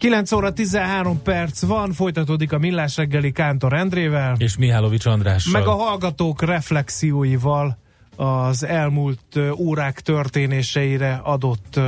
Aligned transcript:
9 0.00 0.32
óra 0.32 0.52
13 0.52 1.22
perc 1.22 1.62
van, 1.62 1.92
folytatódik 1.92 2.52
a 2.52 2.58
Millás 2.58 2.96
reggeli 2.96 3.32
Kántor 3.32 3.72
Endrével. 3.72 4.34
És 4.38 4.56
Mihálovics 4.56 5.06
Andrással. 5.06 5.52
Meg 5.52 5.68
a 5.68 5.74
hallgatók 5.74 6.42
reflexióival 6.42 7.78
az 8.16 8.64
elmúlt 8.64 9.38
órák 9.56 10.00
történéseire 10.00 11.20
adott 11.24 11.80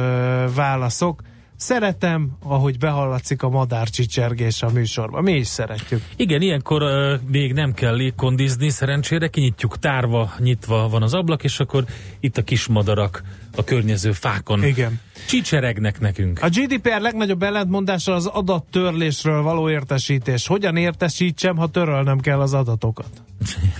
válaszok. 0.55 1.23
Szeretem, 1.57 2.31
ahogy 2.43 2.79
behallatszik 2.79 3.43
a 3.43 3.49
madár 3.49 3.89
csicsergés 3.89 4.63
a 4.63 4.71
műsorba. 4.71 5.21
Mi 5.21 5.33
is 5.33 5.47
szeretjük. 5.47 6.03
Igen, 6.17 6.41
ilyenkor 6.41 6.83
uh, 6.83 7.21
még 7.31 7.53
nem 7.53 7.73
kell 7.73 7.95
légkondizni, 7.95 8.69
szerencsére 8.69 9.29
kinyitjuk 9.29 9.79
tárva, 9.79 10.33
nyitva 10.39 10.89
van 10.89 11.03
az 11.03 11.15
ablak, 11.15 11.45
és 11.45 11.61
akkor 11.61 11.85
itt 12.21 12.37
a 12.37 12.43
kis 12.43 12.67
madarak 12.67 13.23
a 13.57 13.65
környező 13.65 14.13
fákon 14.13 14.65
Igen. 14.65 15.01
csicseregnek 15.29 16.01
nekünk. 16.01 16.43
A 16.43 16.49
GDPR 16.49 17.01
legnagyobb 17.01 17.43
ellentmondása 17.43 18.15
az 18.15 18.27
adattörlésről 18.27 19.43
való 19.43 19.71
értesítés. 19.71 20.47
Hogyan 20.47 20.77
értesítsem, 20.77 21.57
ha 21.57 21.69
törölnem 21.69 22.19
kell 22.21 22.41
az 22.41 22.55
adatokat? 22.55 23.11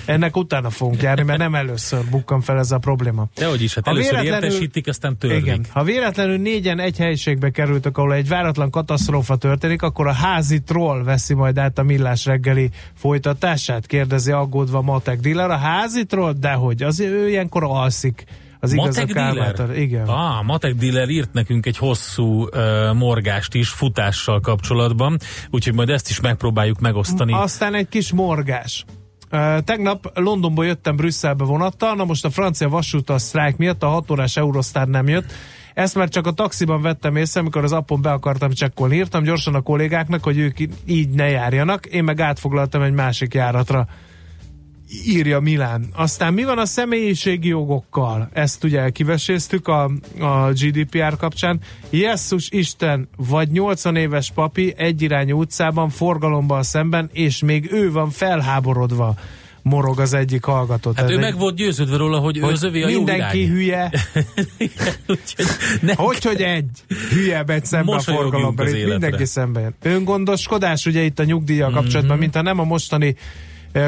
Ennek 0.05 0.37
utána 0.37 0.71
fogunk 0.71 1.03
járni, 1.03 1.23
mert 1.23 1.39
nem 1.39 1.55
először 1.55 2.05
bukkan 2.11 2.41
fel 2.41 2.59
ez 2.59 2.71
a 2.71 2.79
probléma. 2.79 3.27
Dehogy 3.35 3.63
is, 3.63 3.75
hát 3.75 3.85
Ha 3.85 3.91
először 3.91 4.11
véletlenül- 4.11 4.45
értesítik, 4.45 4.89
aztán 4.89 5.17
törlik. 5.19 5.41
Igen. 5.43 5.65
Ha 5.69 5.83
véletlenül 5.85 6.39
négyen 6.39 6.79
egy 6.81 6.97
helyiségbe 6.99 7.51
kerültek, 7.51 7.99
ahol 7.99 8.15
egy 8.15 8.29
váratlan 8.29 8.71
katasztrófa 8.71 9.37
történik, 9.37 9.83
akkor 9.83 10.07
a 10.07 10.13
házi 10.13 10.61
troll 10.61 11.03
veszi 11.03 11.35
majd 11.35 11.59
át 11.59 11.79
a 11.79 11.83
millás 11.83 12.25
reggeli 12.25 12.71
folytatását, 12.95 13.87
kérdezi 13.87 14.31
aggódva 14.33 14.83
Matek 14.83 15.21
Dealer. 15.21 15.51
A 15.51 15.57
házi 15.57 16.05
troll? 16.05 16.33
Dehogy, 16.33 16.83
az 16.83 17.01
ő 17.01 17.29
ilyenkor 17.29 17.65
alszik. 17.65 18.25
Az 18.65 18.73
igaz 18.73 18.97
a 18.97 19.01
Matek 19.01 19.15
dealer? 19.15 19.35
Kálmátor. 19.35 19.77
Igen. 19.77 20.09
Ah, 20.09 20.45
Matek 20.45 20.75
dealer 20.75 21.09
írt 21.09 21.33
nekünk 21.33 21.67
egy 21.67 21.77
hosszú 21.77 22.43
uh, 22.43 22.95
morgást 22.95 23.55
is 23.55 23.69
futással 23.69 24.41
kapcsolatban, 24.41 25.19
úgyhogy 25.51 25.75
majd 25.75 25.89
ezt 25.89 26.11
is 26.11 26.21
megpróbáljuk 26.21 26.81
megosztani. 26.81 27.33
Aztán 27.33 27.75
egy 27.75 27.89
kis 27.89 28.13
morgás. 28.13 28.85
Uh, 29.33 29.59
tegnap 29.59 30.19
Londonból 30.19 30.67
jöttem 30.67 30.97
Brüsszelbe 30.97 31.45
vonattal, 31.45 31.95
na 31.95 32.05
most 32.05 32.25
a 32.25 32.31
francia 32.31 32.69
vasúta 32.69 33.19
sztrájk 33.19 33.57
miatt 33.57 33.83
a 33.83 33.89
6 33.89 34.11
órás 34.11 34.37
Eurostar 34.37 34.89
nem 34.89 35.09
jött. 35.09 35.33
Ezt 35.75 35.95
már 35.95 36.09
csak 36.09 36.27
a 36.27 36.33
taxiban 36.33 36.83
vettem 36.83 37.17
észre, 37.17 37.41
amikor 37.41 37.65
az 37.65 37.73
appon 37.73 38.03
be 38.03 38.11
akartam 38.11 38.51
csekkolni. 38.51 38.97
Írtam 38.97 39.23
gyorsan 39.23 39.55
a 39.55 39.61
kollégáknak, 39.61 40.23
hogy 40.23 40.39
ők 40.39 40.59
így 40.87 41.09
ne 41.09 41.29
járjanak, 41.29 41.87
én 41.87 42.05
meg 42.05 42.21
átfoglaltam 42.21 42.83
egy 42.83 42.93
másik 42.93 43.35
járatra 43.35 43.87
írja 45.07 45.41
Milán. 45.41 45.87
Aztán 45.95 46.33
mi 46.33 46.45
van 46.45 46.59
a 46.59 46.67
személyiségi 46.67 47.49
jogokkal? 47.49 48.29
Ezt 48.33 48.65
ugye 48.65 48.91
kiveséztük 48.91 49.69
a, 49.69 49.91
a 50.21 50.53
GDPR 50.53 51.17
kapcsán. 51.17 51.61
Jesszus 51.91 52.51
Isten, 52.51 53.09
vagy 53.17 53.51
80 53.51 53.97
éves 53.97 54.31
papi 54.35 54.75
egyirányú 54.77 55.39
utcában, 55.39 55.89
forgalomban 55.89 56.63
szemben, 56.63 57.11
és 57.13 57.43
még 57.43 57.73
ő 57.73 57.93
van 57.93 58.11
felháborodva 58.11 59.15
morog 59.63 60.01
az 60.01 60.15
egyik 60.15 60.45
hallgató. 60.45 60.93
Hát 60.95 61.11
ő 61.11 61.19
meg 61.19 61.39
volt 61.39 61.55
győződve 61.55 61.97
róla, 61.97 62.19
hogy, 62.19 62.37
ő 62.37 62.41
hogy 62.41 62.53
az 62.53 62.63
övé 62.63 62.83
a 62.83 62.89
jó 62.89 62.97
mindenki 62.97 63.43
irány. 63.43 63.53
hülye, 63.53 63.91
ne, 65.81 65.95
hogy, 65.95 66.25
hogy 66.25 66.41
egy 66.43 66.69
hülye 67.11 67.43
megy 67.47 67.65
szembe 67.65 67.95
a 67.95 68.01
forgalomban. 68.01 68.67
mindenki 68.89 69.25
szembe 69.25 69.61
jön. 69.61 69.75
Öngondoskodás 69.83 70.87
ugye 70.87 71.03
itt 71.03 71.19
a 71.19 71.25
nyugdíjjal 71.25 71.71
kapcsolatban, 71.71 72.19
mintha 72.19 72.43
nem 72.43 72.59
a 72.59 72.65
mostani 72.65 73.17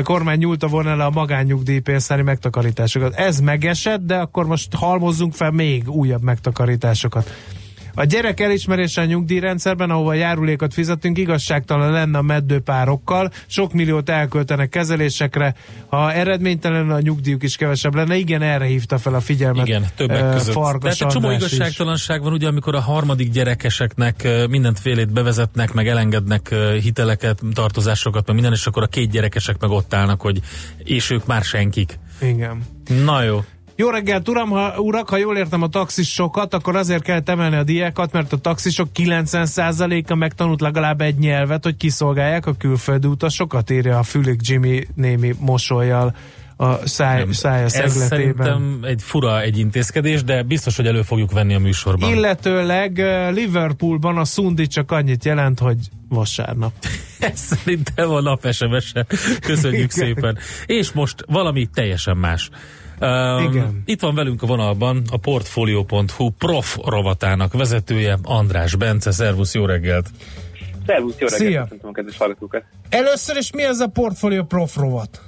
kormány 0.02 0.38
nyúlta 0.38 0.66
volna 0.66 0.96
le 0.96 1.04
a 1.04 1.10
magánnyugdíjpénztári 1.10 2.22
megtakarításokat. 2.22 3.14
Ez 3.14 3.40
megesett, 3.40 4.00
de 4.00 4.16
akkor 4.16 4.46
most 4.46 4.74
halmozzunk 4.74 5.34
fel 5.34 5.50
még 5.50 5.88
újabb 5.88 6.22
megtakarításokat. 6.22 7.30
A 7.94 8.04
gyerek 8.04 8.40
elismerése 8.40 9.00
a 9.00 9.04
nyugdíjrendszerben, 9.04 9.90
ahova 9.90 10.14
járulékot 10.14 10.74
fizetünk, 10.74 11.18
igazságtalan 11.18 11.92
lenne 11.92 12.18
a 12.18 12.22
meddőpárokkal, 12.22 13.30
sok 13.46 13.72
milliót 13.72 14.08
elköltenek 14.08 14.68
kezelésekre, 14.68 15.54
ha 15.86 16.12
eredménytelen 16.12 16.90
a 16.90 17.00
nyugdíjuk 17.00 17.42
is 17.42 17.56
kevesebb 17.56 17.94
lenne. 17.94 18.16
Igen, 18.16 18.42
erre 18.42 18.64
hívta 18.64 18.98
fel 18.98 19.14
a 19.14 19.20
figyelmet. 19.20 19.66
Igen, 19.66 19.86
többek 19.96 20.30
között. 20.30 20.54
Farkas 20.54 20.96
Tehát 20.96 21.14
egy 21.14 21.20
csomó 21.20 21.32
András 21.32 21.50
is. 21.50 21.56
igazságtalanság 21.56 22.22
van, 22.22 22.32
ugye, 22.32 22.46
amikor 22.46 22.74
a 22.74 22.80
harmadik 22.80 23.30
gyerekeseknek 23.30 24.24
eh, 24.24 24.46
mindenfélét 24.46 25.12
bevezetnek, 25.12 25.72
meg 25.72 25.88
elengednek 25.88 26.54
hiteleket, 26.80 27.40
tartozásokat, 27.52 28.26
meg 28.26 28.34
minden, 28.34 28.52
és 28.52 28.66
akkor 28.66 28.82
a 28.82 28.86
két 28.86 29.10
gyerekesek 29.10 29.60
meg 29.60 29.70
ott 29.70 29.94
állnak, 29.94 30.20
hogy 30.20 30.40
és 30.78 31.10
ők 31.10 31.26
már 31.26 31.42
senkik. 31.42 31.98
Igen. 32.20 32.62
Na 33.04 33.22
jó. 33.22 33.44
Jó 33.76 33.90
reggelt, 33.90 34.28
uram, 34.28 34.50
ha, 34.50 34.80
urak, 34.80 35.08
ha 35.08 35.16
jól 35.16 35.36
értem 35.36 35.62
a 35.62 35.68
taxisokat, 35.68 36.54
akkor 36.54 36.76
azért 36.76 37.02
kell 37.02 37.20
emelni 37.24 37.56
a 37.56 37.62
díjakat, 37.62 38.12
mert 38.12 38.32
a 38.32 38.36
taxisok 38.36 38.88
90%-a 38.94 40.14
megtanult 40.14 40.60
legalább 40.60 41.00
egy 41.00 41.18
nyelvet, 41.18 41.64
hogy 41.64 41.76
kiszolgálják 41.76 42.46
a 42.46 42.52
külföldi 42.52 43.06
utasokat, 43.06 43.70
írja 43.70 43.98
a 43.98 44.02
Fülig 44.02 44.40
Jimmy 44.42 44.86
némi 44.94 45.34
mosolyjal 45.38 46.14
a 46.56 46.86
száj, 46.86 47.26
szája 47.30 47.64
Ez 47.64 47.72
szegletében. 47.72 48.08
szerintem 48.08 48.78
egy 48.82 49.02
fura 49.02 49.40
egy 49.40 49.58
intézkedés, 49.58 50.24
de 50.24 50.42
biztos, 50.42 50.76
hogy 50.76 50.86
elő 50.86 51.02
fogjuk 51.02 51.32
venni 51.32 51.54
a 51.54 51.58
műsorban. 51.58 52.10
Illetőleg 52.10 52.98
Liverpoolban 53.32 54.18
a 54.18 54.24
szundi 54.24 54.66
csak 54.66 54.90
annyit 54.90 55.24
jelent, 55.24 55.58
hogy 55.58 55.76
vasárnap. 56.08 56.72
Ez 57.18 57.38
szerintem 57.38 58.10
a 58.10 58.20
nap 58.20 58.52
SMS-e. 58.52 59.06
Köszönjük 59.40 59.90
szépen. 59.90 60.38
És 60.66 60.92
most 60.92 61.24
valami 61.26 61.68
teljesen 61.74 62.16
más. 62.16 62.50
Um, 63.00 63.52
Igen. 63.52 63.82
Itt 63.84 64.00
van 64.00 64.14
velünk 64.14 64.42
a 64.42 64.46
vonalban 64.46 65.02
a 65.12 65.16
Portfolio.hu 65.16 66.30
prof 66.38 66.76
rovatának 66.84 67.52
vezetője, 67.52 68.18
András 68.22 68.76
Bence. 68.76 69.10
Szervusz, 69.10 69.54
jó 69.54 69.66
reggelt! 69.66 70.06
Szervusz, 70.86 71.18
jó 71.18 71.26
Szia. 71.26 71.46
reggelt, 71.46 71.62
köszöntöm 71.62 71.90
a 71.90 71.92
kedves 71.92 72.16
hallgatókat. 72.16 72.64
Először 72.88 73.36
is 73.36 73.52
mi 73.52 73.62
ez 73.62 73.80
a 73.80 73.86
Portfolio 73.86 74.44
Prof 74.44 74.76
rovat? 74.76 75.20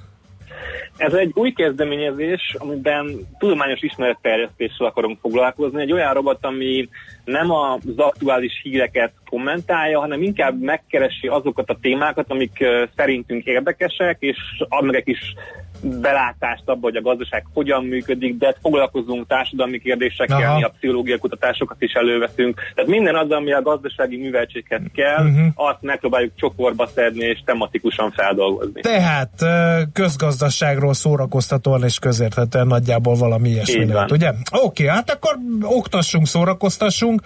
Ez 0.96 1.12
egy 1.12 1.30
új 1.34 1.52
kezdeményezés, 1.52 2.56
amiben 2.58 3.16
tudományos 3.38 3.82
ismeretterjesztéssel 3.82 4.86
akarunk 4.86 5.18
foglalkozni. 5.20 5.80
Egy 5.80 5.92
olyan 5.92 6.14
robot, 6.14 6.38
ami 6.44 6.88
nem 7.24 7.50
az 7.50 7.78
aktuális 7.96 8.60
híreket 8.62 9.12
kommentálja, 9.30 10.00
hanem 10.00 10.22
inkább 10.22 10.60
megkeresi 10.60 11.26
azokat 11.26 11.70
a 11.70 11.78
témákat, 11.80 12.30
amik 12.30 12.64
szerintünk 12.96 13.44
érdekesek, 13.44 14.16
és 14.20 14.36
adnak 14.68 14.94
egy 14.94 15.04
kis 15.04 15.34
belátást 15.82 16.62
abba, 16.64 16.78
hogy 16.80 16.96
a 16.96 17.02
gazdaság 17.02 17.46
hogyan 17.54 17.84
működik, 17.84 18.38
de 18.38 18.54
foglalkozunk 18.62 19.26
társadalmi 19.26 19.78
kérdésekkel, 19.78 20.42
Aha. 20.42 20.56
mi 20.56 20.62
a 20.62 20.68
pszichológia 20.68 21.18
kutatásokat 21.18 21.76
is 21.82 21.92
előveszünk. 21.92 22.60
Tehát 22.74 22.90
minden 22.90 23.14
az, 23.16 23.30
ami 23.30 23.52
a 23.52 23.62
gazdasági 23.62 24.16
műveltséghez 24.16 24.80
kell, 24.94 25.22
Mhm. 25.22 25.46
azt 25.54 25.78
megpróbáljuk 25.80 26.32
csokorba 26.36 26.86
szedni 26.86 27.24
és 27.24 27.42
tematikusan 27.44 28.10
feldolgozni. 28.10 28.80
Tehát 28.80 29.44
közgazdaságról 29.92 30.94
szórakoztatóan 30.94 31.84
és 31.84 31.98
közérthetően 31.98 32.66
nagyjából 32.66 33.14
valami 33.14 33.48
ilyesmi 33.48 33.86
lehet, 33.86 34.10
ugye? 34.10 34.32
Oké, 34.62 34.86
hát 34.86 35.10
akkor 35.10 35.36
oktassunk, 35.62 36.26
szórakoztassunk. 36.26 37.20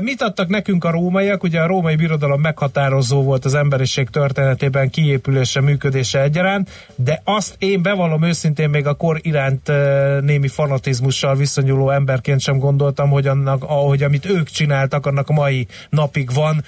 Mit 0.00 0.22
adtak 0.22 0.48
nekünk 0.48 0.84
a 0.84 0.90
rómaiak? 0.90 1.42
Ugye 1.42 1.60
a 1.60 1.66
római 1.66 1.96
birodalom 1.96 2.40
meghatározó 2.40 3.22
volt 3.22 3.44
az 3.44 3.54
emberiség 3.54 4.08
történetében 4.08 4.90
kiépülése, 4.90 5.60
működése 5.60 6.22
egyaránt, 6.22 6.70
de 6.94 7.20
azt 7.24 7.54
én 7.58 7.82
bevallom 7.82 8.22
őszintén 8.22 8.70
még 8.70 8.86
a 8.86 8.94
kor 8.94 9.18
iránt 9.22 9.72
némi 10.20 10.48
fanatizmussal 10.48 11.36
viszonyuló 11.36 11.90
emberként 11.90 12.40
sem 12.40 12.58
gondoltam, 12.58 13.10
hogy 13.10 13.26
annak, 13.26 13.62
ahogy 13.62 14.02
amit 14.02 14.26
ők 14.26 14.48
csináltak, 14.48 15.06
annak 15.06 15.28
mai 15.28 15.66
napig 15.90 16.32
van 16.34 16.62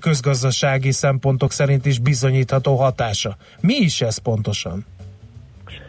közgazdasági 0.00 0.92
szempontok 0.92 1.52
szerint 1.52 1.86
is 1.86 1.98
bizonyítható 1.98 2.76
hatása. 2.76 3.36
Mi 3.60 3.74
is 3.74 4.00
ez 4.00 4.18
pontosan? 4.18 4.86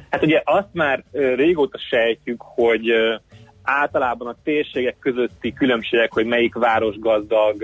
Hát 0.10 0.24
ugye 0.24 0.42
azt 0.46 0.70
már 0.72 1.04
régóta 1.36 1.80
sejtjük, 1.90 2.42
hogy 2.42 2.86
általában 3.64 4.28
a 4.28 4.36
térségek 4.44 4.96
közötti 5.00 5.54
különbségek, 5.54 6.14
hogy 6.14 6.26
melyik 6.26 6.54
város 6.54 7.00
gazdag, 7.00 7.56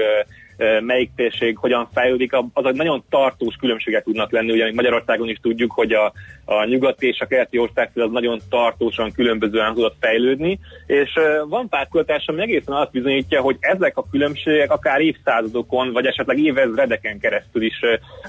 melyik 0.81 1.11
térség 1.15 1.57
hogyan 1.57 1.89
fejlődik, 1.93 2.31
azok 2.53 2.73
nagyon 2.73 3.03
tartós 3.09 3.55
különbségek 3.55 4.03
tudnak 4.03 4.31
lenni, 4.31 4.51
ugye 4.51 4.73
Magyarországon 4.73 5.29
is 5.29 5.37
tudjuk, 5.41 5.71
hogy 5.71 5.93
a, 5.93 6.13
a 6.45 6.65
nyugati 6.65 7.07
és 7.07 7.19
a 7.19 7.25
keleti 7.25 7.57
országfél 7.57 8.03
az 8.03 8.11
nagyon 8.11 8.39
tartósan 8.49 9.11
különbözően 9.11 9.73
tudott 9.73 9.95
fejlődni, 9.99 10.59
és 10.85 11.13
van 11.47 11.69
pár 11.69 11.87
kutatás, 11.87 12.27
ami 12.27 12.41
egészen 12.41 12.75
azt 12.75 12.91
bizonyítja, 12.91 13.41
hogy 13.41 13.57
ezek 13.59 13.97
a 13.97 14.05
különbségek 14.11 14.71
akár 14.71 15.01
évszázadokon, 15.01 15.91
vagy 15.91 16.05
esetleg 16.05 16.39
évezredeken 16.39 17.19
keresztül 17.19 17.63
is 17.63 17.79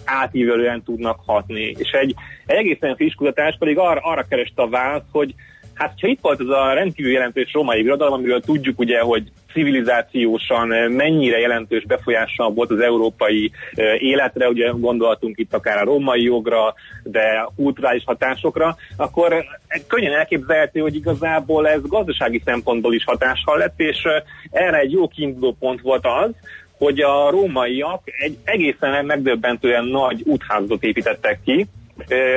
átívelően 0.04 0.82
tudnak 0.82 1.20
hatni. 1.26 1.74
És 1.78 1.90
egy, 1.90 2.14
egy 2.46 2.56
egészen 2.56 2.96
friss 2.96 3.14
kutatás 3.14 3.56
pedig 3.58 3.78
arra, 3.78 4.00
arra 4.00 4.26
kereste 4.28 4.62
a 4.62 4.68
választ, 4.68 5.06
hogy 5.10 5.34
Hát, 5.76 5.94
ha 6.00 6.06
itt 6.06 6.20
volt 6.20 6.40
ez 6.40 6.46
a 6.46 6.72
rendkívül 6.72 7.12
jelentős 7.12 7.52
római 7.52 7.82
birodalom, 7.82 8.12
amiről 8.12 8.40
tudjuk 8.40 8.78
ugye, 8.78 9.00
hogy 9.00 9.30
civilizációsan 9.52 10.68
mennyire 10.90 11.38
jelentős 11.38 11.84
befolyással 11.84 12.50
volt 12.50 12.70
az 12.70 12.80
európai 12.80 13.50
életre, 13.98 14.48
ugye 14.48 14.68
gondoltunk 14.68 15.38
itt 15.38 15.54
akár 15.54 15.78
a 15.78 15.84
római 15.84 16.22
jogra, 16.22 16.74
de 17.02 17.48
kulturális 17.56 18.02
hatásokra, 18.06 18.76
akkor 18.96 19.44
könnyen 19.86 20.12
elképzelhető, 20.12 20.80
hogy 20.80 20.94
igazából 20.94 21.68
ez 21.68 21.80
gazdasági 21.82 22.42
szempontból 22.44 22.94
is 22.94 23.04
hatással 23.04 23.58
lett, 23.58 23.80
és 23.80 24.02
erre 24.50 24.78
egy 24.78 24.92
jó 24.92 25.08
kiinduló 25.08 25.56
pont 25.58 25.80
volt 25.80 26.06
az, 26.06 26.30
hogy 26.78 27.00
a 27.00 27.30
rómaiak 27.30 28.02
egy 28.18 28.38
egészen 28.44 29.04
megdöbbentően 29.04 29.84
nagy 29.84 30.22
útházat 30.24 30.82
építettek 30.82 31.38
ki, 31.44 31.66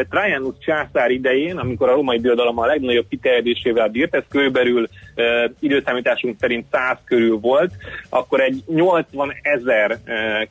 Trajanus 0.10 0.54
császár 0.60 1.12
idején, 1.12 1.58
amikor 1.58 1.90
a 1.90 1.94
római 1.94 2.20
birodalom 2.20 2.60
a 2.60 2.66
legnagyobb 2.66 3.06
kiterjedésével 3.10 3.88
bírt, 3.88 4.16
ez 4.16 4.24
körülbelül 4.30 4.88
időszámításunk 5.60 6.36
szerint 6.40 6.66
100 6.72 6.98
körül 7.06 7.38
volt, 7.38 7.72
akkor 8.10 8.42
egy 8.42 8.64
80 8.68 9.34
ezer 9.42 9.98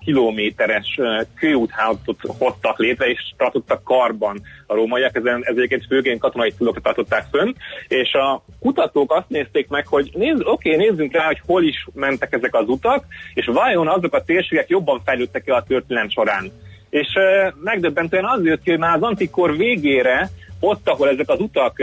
kilométeres 0.05 1.01
kőúthálózatot 1.35 2.21
hoztak 2.39 2.79
létre, 2.79 3.07
és 3.07 3.33
tartottak 3.37 3.85
karban 3.85 4.41
a 4.67 4.75
rómaiak, 4.75 5.17
ezen, 5.17 5.41
ezeket 5.45 5.87
főként 5.89 6.21
katonai 6.21 6.51
célokat 6.51 6.83
tartották 6.83 7.27
fönn, 7.31 7.53
és 7.89 8.13
a 8.13 8.45
kutatók 8.61 9.13
azt 9.13 9.29
nézték 9.29 9.69
meg, 9.69 9.87
hogy 9.87 10.11
nézz, 10.15 10.41
oké, 10.43 10.77
nézzünk 10.77 11.13
rá, 11.13 11.27
hogy 11.27 11.41
hol 11.47 11.63
is 11.65 11.87
mentek 11.95 12.33
ezek 12.33 12.55
az 12.55 12.69
utak, 12.69 13.05
és 13.35 13.47
vajon 13.47 13.89
azok 13.89 14.15
a 14.15 14.25
térségek 14.25 14.69
jobban 14.69 15.01
fejlődtek-e 15.05 15.55
a 15.55 15.63
történelem 15.63 16.09
során 16.09 16.51
és 16.91 17.09
megdöbbentően 17.63 18.25
az 18.25 18.45
jött 18.45 18.63
ki, 18.63 18.71
hogy 18.71 18.79
már 18.79 18.97
az 18.97 19.03
antikor 19.03 19.57
végére 19.57 20.29
ott, 20.61 20.89
ahol 20.89 21.09
ezek 21.09 21.29
az 21.29 21.41
utak 21.41 21.77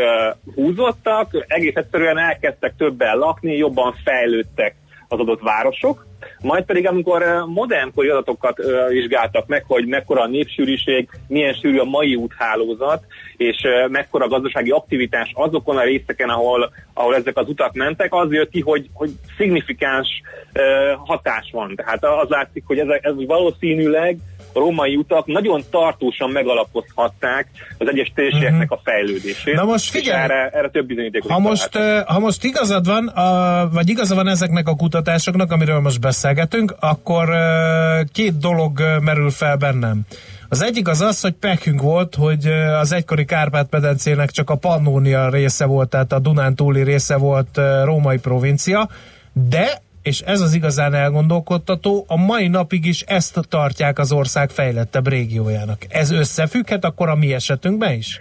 húzottak, 0.56 1.46
egész 1.48 1.76
egyszerűen 1.76 2.18
elkezdtek 2.18 2.74
többen 2.78 3.18
lakni, 3.18 3.58
jobban 3.58 3.96
fejlődtek 4.04 4.76
az 5.08 5.20
adott 5.20 5.42
városok, 5.42 6.06
majd 6.42 6.64
pedig 6.64 6.88
amikor 6.88 7.44
modernkori 7.48 8.08
adatokat 8.08 8.58
vizsgáltak 8.90 9.48
meg, 9.48 9.64
hogy 9.68 9.86
mekkora 9.86 10.22
a 10.22 10.28
népsűrűség, 10.28 11.10
milyen 11.28 11.54
sűrű 11.54 11.78
a 11.78 11.84
mai 11.84 12.16
úthálózat, 12.16 13.04
és 13.38 13.58
mekkora 13.88 14.26
a 14.26 14.30
gazdasági 14.30 14.70
aktivitás 14.70 15.32
azokon 15.34 15.78
a 15.78 15.84
részeken, 15.84 16.30
ahol, 16.30 16.72
ahol 16.94 17.16
ezek 17.16 17.38
az 17.38 17.50
utak 17.50 17.74
mentek, 17.74 18.14
az 18.14 18.32
jött 18.32 18.50
ki, 18.50 18.62
hogy, 18.62 18.90
hogy 18.94 19.10
szignifikáns 19.38 20.08
hatás 21.06 21.50
van. 21.52 21.76
Tehát 21.76 22.04
az 22.04 22.30
látszik, 22.30 22.64
hogy 22.66 22.80
ez, 22.80 22.88
ez 23.02 23.26
valószínűleg 23.26 24.18
római 24.56 24.96
utak 24.96 25.26
nagyon 25.26 25.64
tartósan 25.70 26.30
megalapozhatták 26.30 27.48
az 27.78 27.88
egyes 27.88 28.12
térségeknek 28.16 28.72
a 28.72 28.80
fejlődését. 28.84 29.56
Na 29.56 29.64
most 29.64 29.90
figyelj, 29.90 30.24
erre, 30.24 30.50
erre 30.54 30.70
több 30.70 30.86
bizonyítékot 30.86 31.32
ha 31.32 31.40
most, 31.40 31.78
ha 32.06 32.20
most 32.20 32.44
igazad 32.44 32.86
van, 32.86 33.08
a, 33.08 33.70
vagy 33.70 33.90
igaza 33.90 34.16
van 34.16 34.28
ezeknek 34.28 34.68
a 34.68 34.76
kutatásoknak, 34.76 35.52
amiről 35.52 35.80
most 35.80 36.00
beszélgetünk, 36.00 36.76
akkor 36.80 37.30
két 38.14 38.38
dolog 38.38 38.80
merül 39.02 39.30
fel 39.30 39.58
bennem. 39.58 40.02
Az 40.50 40.62
egyik 40.62 40.88
az 40.88 41.02
az, 41.02 41.22
hogy 41.22 41.34
pekünk 41.34 41.82
volt, 41.82 42.16
hogy 42.16 42.46
az 42.80 42.92
egykori 42.92 43.26
Kárpát-medencének 43.26 44.32
csak 44.32 44.50
a 44.50 44.56
Pannónia 44.56 45.30
része 45.30 45.66
volt, 45.66 45.90
tehát 45.90 46.14
a 46.14 46.20
Dunántúli 46.20 46.84
része 46.84 47.18
volt 47.18 47.60
római 47.84 48.18
provincia, 48.18 48.90
de 49.50 49.82
és 50.06 50.22
ez 50.22 50.42
az 50.42 50.54
igazán 50.54 50.94
elgondolkodtató, 50.94 52.06
a 52.08 52.18
mai 52.18 52.48
napig 52.48 52.86
is 52.86 53.02
ezt 53.02 53.40
tartják 53.50 54.00
az 54.00 54.12
ország 54.12 54.50
fejlettebb 54.50 55.08
régiójának. 55.08 55.86
Ez 55.90 56.12
összefügghet 56.12 56.86
akkor 56.86 57.10
a 57.10 57.16
mi 57.16 57.34
esetünkben 57.34 57.92
is? 57.94 58.20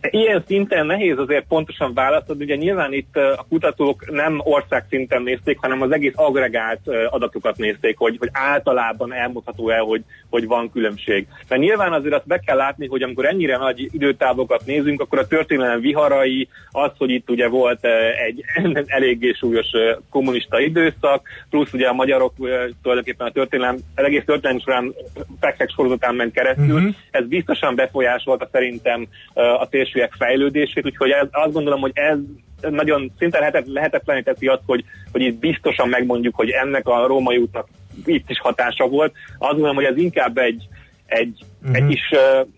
Ilyen 0.00 0.42
szinten 0.46 0.86
nehéz 0.86 1.18
azért 1.18 1.46
pontosan 1.48 1.94
válaszolni, 1.94 2.44
ugye 2.44 2.56
nyilván 2.56 2.92
itt 2.92 3.16
a 3.16 3.46
kutatók 3.48 4.10
nem 4.10 4.40
ország 4.44 4.84
szinten 4.88 5.22
nézték, 5.22 5.58
hanem 5.60 5.82
az 5.82 5.90
egész 5.90 6.12
agregált 6.14 6.80
adatokat 7.10 7.56
nézték, 7.56 7.98
hogy, 7.98 8.16
hogy 8.18 8.28
általában 8.32 9.12
elmondható 9.12 9.70
el, 9.70 9.82
hogy, 9.82 10.02
hogy 10.30 10.46
van 10.46 10.70
különbség. 10.72 11.26
De 11.48 11.56
nyilván 11.56 11.92
azért 11.92 12.14
azt 12.14 12.26
be 12.26 12.38
kell 12.38 12.56
látni, 12.56 12.86
hogy 12.86 13.02
amikor 13.02 13.26
ennyire 13.26 13.56
nagy 13.56 13.88
időtávokat 13.92 14.66
nézünk, 14.66 15.00
akkor 15.00 15.18
a 15.18 15.26
történelem 15.26 15.80
viharai, 15.80 16.48
az, 16.70 16.90
hogy 16.98 17.10
itt 17.10 17.30
ugye 17.30 17.48
volt 17.48 17.84
egy 18.26 18.44
eléggé 18.86 19.32
súlyos 19.32 19.66
kommunista 20.10 20.60
időszak, 20.60 21.28
plusz 21.50 21.72
ugye 21.72 21.88
a 21.88 21.92
magyarok 21.92 22.34
tulajdonképpen 22.82 23.26
a 23.26 23.32
történelem, 23.32 23.76
az 23.94 24.04
egész 24.04 24.24
történelem 24.24 24.60
során 24.60 24.94
fektek 25.40 25.70
sorozatán 25.70 26.14
ment 26.14 26.32
keresztül, 26.32 26.74
uh-huh. 26.74 26.94
ez 27.10 27.26
biztosan 27.26 27.74
befolyásolta 27.74 28.48
szerintem 28.52 29.06
a 29.34 29.68
térség 29.68 29.86
térségek 29.92 30.14
fejlődését, 30.18 30.84
úgyhogy 30.84 31.10
ez, 31.10 31.26
azt 31.30 31.52
gondolom, 31.52 31.80
hogy 31.80 31.92
ez 31.94 32.18
nagyon 32.60 33.12
szinte 33.18 33.38
lehetet, 33.38 33.66
lehetetlené 33.66 34.20
teszi 34.20 34.46
azt, 34.46 34.62
hogy, 34.66 34.84
hogy 35.12 35.20
itt 35.20 35.38
biztosan 35.38 35.88
megmondjuk, 35.88 36.34
hogy 36.34 36.50
ennek 36.50 36.88
a 36.88 37.06
római 37.06 37.36
útnak 37.36 37.68
itt 38.04 38.30
is 38.30 38.38
hatása 38.38 38.88
volt. 38.88 39.12
Azt 39.38 39.52
gondolom, 39.52 39.76
hogy 39.76 39.84
ez 39.84 39.96
inkább 39.96 40.38
egy, 40.38 40.68
egy, 41.08 41.44
uh-huh. 41.62 41.76
egy 41.76 41.86
kis 41.86 42.10
uh, 42.10 42.48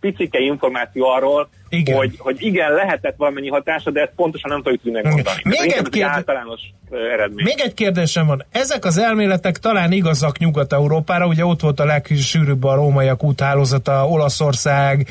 picike 0.00 0.38
információ 0.38 1.08
arról, 1.08 1.48
igen. 1.68 1.96
Hogy, 1.96 2.14
hogy 2.18 2.36
igen, 2.38 2.72
lehetett 2.72 3.14
valamennyi 3.16 3.48
hatása, 3.48 3.90
de 3.90 4.00
ezt 4.00 4.12
pontosan 4.16 4.50
nem 4.50 4.62
tudjuk 4.62 4.94
megmondani. 4.94 5.40
Még 5.42 5.72
egy, 5.72 5.88
kérd... 5.88 6.10
általános 6.10 6.60
eredmény. 6.90 7.44
Még 7.44 7.60
egy 7.60 7.74
kérdésem 7.74 8.26
van. 8.26 8.44
Ezek 8.50 8.84
az 8.84 8.98
elméletek 8.98 9.58
talán 9.58 9.92
igazak 9.92 10.38
Nyugat-Európára, 10.38 11.26
ugye 11.26 11.44
ott 11.44 11.60
volt 11.60 11.80
a 11.80 11.84
legsűrűbb 11.84 12.64
a 12.64 12.74
rómaiak 12.74 13.24
úthálózata, 13.24 14.08
Olaszország, 14.08 15.08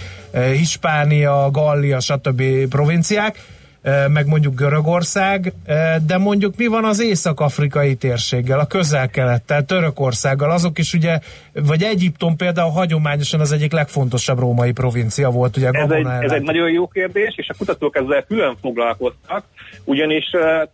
Hispánia, 0.51 1.49
Gallia, 1.51 1.99
stb. 1.99 2.43
provinciák 2.69 3.39
meg 4.07 4.27
mondjuk 4.27 4.55
Görögország, 4.55 5.53
de 6.07 6.17
mondjuk 6.17 6.55
mi 6.57 6.67
van 6.67 6.85
az 6.85 7.01
észak-afrikai 7.01 7.95
térséggel, 7.95 8.59
a 8.59 8.65
közel-kelettel, 8.65 9.65
Törökországgal, 9.65 10.51
azok 10.51 10.79
is 10.79 10.93
ugye, 10.93 11.19
vagy 11.53 11.83
Egyiptom 11.83 12.35
például 12.35 12.71
hagyományosan 12.71 13.39
az 13.39 13.51
egyik 13.51 13.71
legfontosabb 13.71 14.39
római 14.39 14.71
provincia 14.71 15.29
volt, 15.29 15.57
ugye 15.57 15.69
ez 15.71 15.89
egy, 15.89 16.05
ez 16.19 16.31
egy 16.31 16.41
nagyon 16.41 16.71
jó 16.71 16.87
kérdés, 16.87 17.33
és 17.37 17.49
a 17.49 17.55
kutatók 17.57 17.95
ezzel 17.95 18.23
külön 18.23 18.55
foglalkoztak, 18.61 19.43
ugyanis 19.83 20.25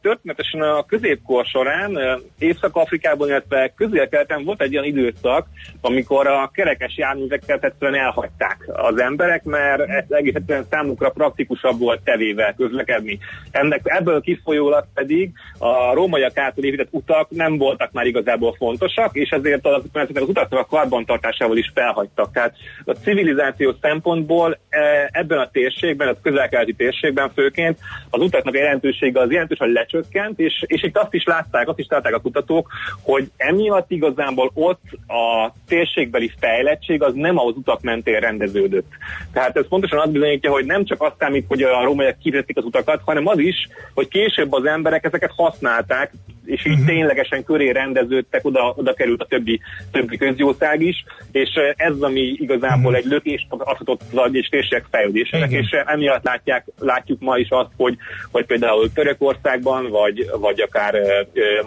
történetesen 0.02 0.62
a 0.62 0.86
középkor 0.86 1.46
során 1.46 2.00
Észak-Afrikában, 2.40 3.28
illetve 3.28 3.74
közel-keleten 3.76 4.44
volt 4.44 4.62
egy 4.62 4.74
olyan 4.78 4.88
időszak, 4.88 5.48
amikor 5.82 6.28
a 6.28 6.52
kerekes 6.54 6.98
járműveket 6.98 7.64
egyszerűen 7.64 8.00
elhagyták 8.00 8.58
az 8.68 9.00
emberek, 9.00 9.44
mert 9.44 9.82
ez 9.82 10.04
egész 10.10 10.36
egyszerűen 10.36 10.66
számukra 10.70 11.10
praktikusabb 11.10 11.80
volt 11.80 12.02
tevével 12.04 12.54
közlekedni 12.54 12.95
közlekedni. 12.96 13.20
Ennek, 13.52 13.82
ebből 13.84 14.22
kifolyólag 14.22 14.86
pedig 14.94 15.32
a 15.58 15.94
rómaiak 15.94 16.38
által 16.38 16.64
épített 16.64 16.88
utak 16.92 17.30
nem 17.30 17.58
voltak 17.58 17.92
már 17.92 18.06
igazából 18.06 18.56
fontosak, 18.58 19.16
és 19.16 19.30
ezért 19.30 19.66
az, 19.66 19.84
az 20.14 20.22
utaknak 20.22 20.60
a 20.60 20.66
karbantartásával 20.66 21.58
is 21.58 21.72
felhagytak. 21.74 22.32
Tehát 22.32 22.56
a 22.86 22.92
civilizáció 22.92 23.74
szempontból 23.82 24.58
e, 24.70 25.10
ebben 25.12 25.38
a 25.38 25.50
térségben, 25.52 26.08
a 26.08 26.22
közelkeleti 26.22 26.74
térségben 26.74 27.32
főként 27.34 27.80
az 28.10 28.22
utaknak 28.22 28.54
a 28.54 28.58
jelentősége 28.58 29.20
az 29.20 29.32
jelentősen 29.32 29.70
lecsökkent, 29.70 30.40
és, 30.40 30.64
és 30.66 30.84
itt 30.84 30.98
azt 30.98 31.14
is 31.14 31.24
látták, 31.24 31.68
azt 31.68 31.80
is 31.80 31.88
látták 31.90 32.14
a 32.14 32.20
kutatók, 32.20 32.70
hogy 33.02 33.32
emiatt 33.38 33.92
igazából 33.92 34.52
ott 34.54 34.82
a 35.08 35.52
térségbeli 35.68 36.32
fejlettség 36.40 37.04
az 37.04 37.14
nem 37.14 37.40
az 37.40 37.56
utak 37.56 37.82
mentén 37.82 38.20
rendeződött. 38.20 38.88
Tehát 39.34 39.58
ez 39.58 39.68
pontosan 39.68 40.00
azt 40.00 40.12
bizonyítja, 40.12 40.52
hogy 40.52 40.66
nem 40.66 40.86
csak 40.86 41.02
azt 41.02 41.16
számít, 41.20 41.46
hogy 41.48 41.62
a 41.62 41.84
rómaiak 41.84 42.18
kivezették 42.20 42.58
az 42.58 42.64
utak 42.64 42.85
utakat, 42.86 43.02
hanem 43.06 43.28
az 43.28 43.40
is, 43.40 43.68
hogy 43.94 44.08
később 44.08 44.54
az 44.54 44.66
emberek 44.66 45.06
ezeket 45.06 45.32
használták, 45.36 46.12
és 46.46 46.66
így 46.66 46.72
uh-huh. 46.72 46.88
ténylegesen 46.88 47.44
köré 47.44 47.70
rendeződtek, 47.70 48.46
oda, 48.46 48.74
oda 48.76 48.94
került 48.94 49.22
a 49.22 49.26
többi, 49.26 49.60
többi 49.92 50.18
közjószág 50.18 50.82
is, 50.82 51.06
és 51.32 51.50
ez 51.76 52.00
ami 52.00 52.22
igazából 52.22 52.92
uh-huh. 52.92 52.98
egy 52.98 53.06
lökést 53.06 53.46
adhatott 53.50 54.02
az 54.12 54.18
agy 54.18 54.36
és 54.36 54.48
térségek 54.48 54.86
fejlődésének, 54.92 55.52
és 55.52 55.70
emiatt 55.86 56.24
látják, 56.24 56.66
látjuk 56.80 57.22
ma 57.22 57.38
is 57.38 57.50
azt, 57.50 57.70
hogy, 57.78 57.98
hogy 58.32 58.46
például 58.46 58.92
Törökországban, 58.94 59.90
vagy, 59.90 60.30
vagy 60.40 60.62
akár 60.62 60.96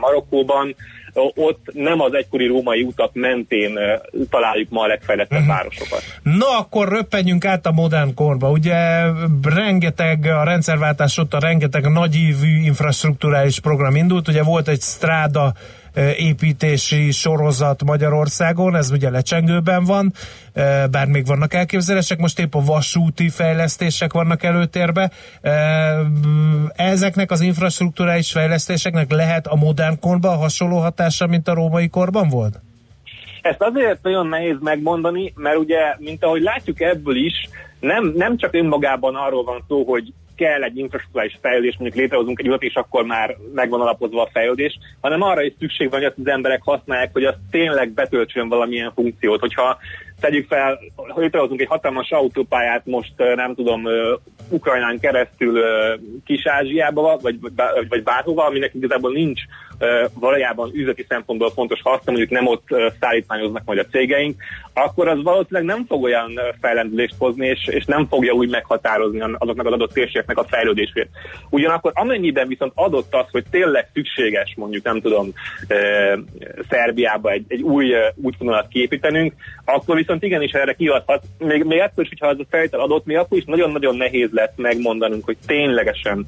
Marokkóban 0.00 0.74
ott 1.34 1.70
nem 1.72 2.00
az 2.00 2.14
egykori 2.14 2.46
római 2.46 2.82
utak 2.82 3.10
mentén 3.14 3.78
találjuk 4.30 4.70
ma 4.70 4.82
a 4.82 4.86
legfejlettebb 4.86 5.38
uh-huh. 5.38 5.54
városokat. 5.54 6.02
Na 6.22 6.58
akkor 6.58 6.88
röppenjünk 6.88 7.44
át 7.44 7.66
a 7.66 7.72
modern 7.72 8.14
korba. 8.14 8.50
Ugye 8.50 9.02
rengeteg 9.42 10.26
a 10.26 10.44
rendszerváltás 10.44 11.18
óta 11.18 11.38
rengeteg 11.38 11.90
nagyívű 11.90 12.60
infrastruktúrális 12.64 13.60
program 13.60 13.96
indult. 13.96 14.28
Ugye 14.28 14.42
volt 14.42 14.68
egy 14.68 14.80
stráda 14.80 15.54
építési 16.16 17.10
sorozat 17.10 17.84
Magyarországon, 17.84 18.76
ez 18.76 18.90
ugye 18.90 19.10
lecsengőben 19.10 19.84
van, 19.84 20.12
bár 20.90 21.06
még 21.06 21.26
vannak 21.26 21.54
elképzelések, 21.54 22.18
most 22.18 22.38
épp 22.38 22.54
a 22.54 22.64
vasúti 22.64 23.28
fejlesztések 23.28 24.12
vannak 24.12 24.42
előtérbe. 24.42 25.10
Ezeknek 26.76 27.30
az 27.30 27.40
infrastruktúrális 27.40 28.32
fejlesztéseknek 28.32 29.10
lehet 29.10 29.46
a 29.46 29.56
modern 29.56 30.00
korban 30.00 30.36
hasonló 30.36 30.78
hatása, 30.78 31.26
mint 31.26 31.48
a 31.48 31.54
római 31.54 31.88
korban 31.88 32.28
volt? 32.28 32.60
Ezt 33.42 33.62
azért 33.62 34.02
nagyon 34.02 34.26
nehéz 34.26 34.56
megmondani, 34.60 35.32
mert 35.36 35.56
ugye, 35.56 35.78
mint 35.98 36.24
ahogy 36.24 36.42
látjuk 36.42 36.80
ebből 36.80 37.16
is, 37.16 37.48
nem, 37.80 38.12
nem 38.16 38.36
csak 38.36 38.54
önmagában 38.54 39.14
arról 39.14 39.44
van 39.44 39.64
szó, 39.68 39.84
hogy 39.84 40.12
kell 40.38 40.62
egy 40.62 40.78
infrastruktúrális 40.78 41.38
fejlődés, 41.40 41.76
mondjuk 41.78 42.00
létrehozunk 42.00 42.38
egy 42.38 42.48
utat, 42.48 42.62
és 42.62 42.74
akkor 42.74 43.04
már 43.04 43.36
megvan 43.54 43.80
alapozva 43.80 44.22
a 44.22 44.30
fejlődés, 44.32 44.78
hanem 45.00 45.22
arra 45.22 45.42
is 45.42 45.52
szükség 45.58 45.90
van, 45.90 46.00
hogy 46.00 46.08
azt 46.08 46.18
az 46.18 46.26
emberek 46.26 46.62
használják, 46.62 47.12
hogy 47.12 47.24
az 47.24 47.34
tényleg 47.50 47.90
betöltsön 47.90 48.48
valamilyen 48.48 48.92
funkciót. 48.94 49.40
Hogyha 49.40 49.78
tegyük 50.20 50.46
fel, 50.48 50.78
hogy 50.96 51.22
létrehozunk 51.22 51.60
egy 51.60 51.68
hatalmas 51.68 52.10
autópályát 52.10 52.86
most, 52.86 53.12
nem 53.16 53.54
tudom, 53.54 53.86
Ukrajnán 54.50 54.98
keresztül 55.00 55.60
Kis-Ázsiába, 56.24 57.18
vagy, 57.22 57.38
vagy 57.88 58.02
bárhova, 58.02 58.44
aminek 58.44 58.74
igazából 58.74 59.12
nincs 59.12 59.40
valójában 60.14 60.70
üzleti 60.74 61.04
szempontból 61.08 61.50
fontos 61.50 61.80
haszna, 61.82 62.12
mondjuk 62.12 62.30
nem 62.30 62.46
ott 62.46 62.66
szállítmányoznak 63.00 63.64
majd 63.64 63.78
a 63.78 63.86
cégeink, 63.90 64.42
akkor 64.72 65.08
az 65.08 65.22
valószínűleg 65.22 65.76
nem 65.76 65.86
fog 65.86 66.02
olyan 66.02 66.40
fellendülést 66.60 67.14
hozni, 67.18 67.46
és, 67.46 67.66
és 67.66 67.84
nem 67.84 68.06
fogja 68.06 68.32
úgy 68.32 68.50
meghatározni 68.50 69.20
azoknak 69.20 69.66
az 69.66 69.72
adott 69.72 69.92
térségeknek 69.92 70.38
a 70.38 70.44
fejlődését. 70.44 71.08
Ugyanakkor 71.50 71.92
amennyiben 71.94 72.48
viszont 72.48 72.72
adott 72.74 73.14
az, 73.14 73.26
hogy 73.30 73.44
tényleg 73.50 73.88
szükséges, 73.92 74.54
mondjuk 74.56 74.84
nem 74.84 75.00
tudom, 75.00 75.32
Szerbiába 76.68 77.30
egy, 77.30 77.44
egy 77.48 77.62
új 77.62 77.94
útvonalat 78.14 78.68
képítenünk, 78.68 79.32
akkor 79.64 79.96
viszont 79.96 80.22
igenis 80.22 80.52
erre 80.52 80.72
kiadhat, 80.72 81.22
még, 81.38 81.64
még 81.64 81.78
ettől 81.78 82.04
is, 82.04 82.08
hogyha 82.08 82.26
az 82.26 82.38
a 82.38 82.46
feltétel 82.50 82.80
adott, 82.80 83.04
mi 83.04 83.14
akkor 83.14 83.38
is 83.38 83.44
nagyon-nagyon 83.44 83.96
nehéz 83.96 84.30
lesz 84.32 84.56
megmondanunk, 84.56 85.24
hogy 85.24 85.36
ténylegesen 85.46 86.26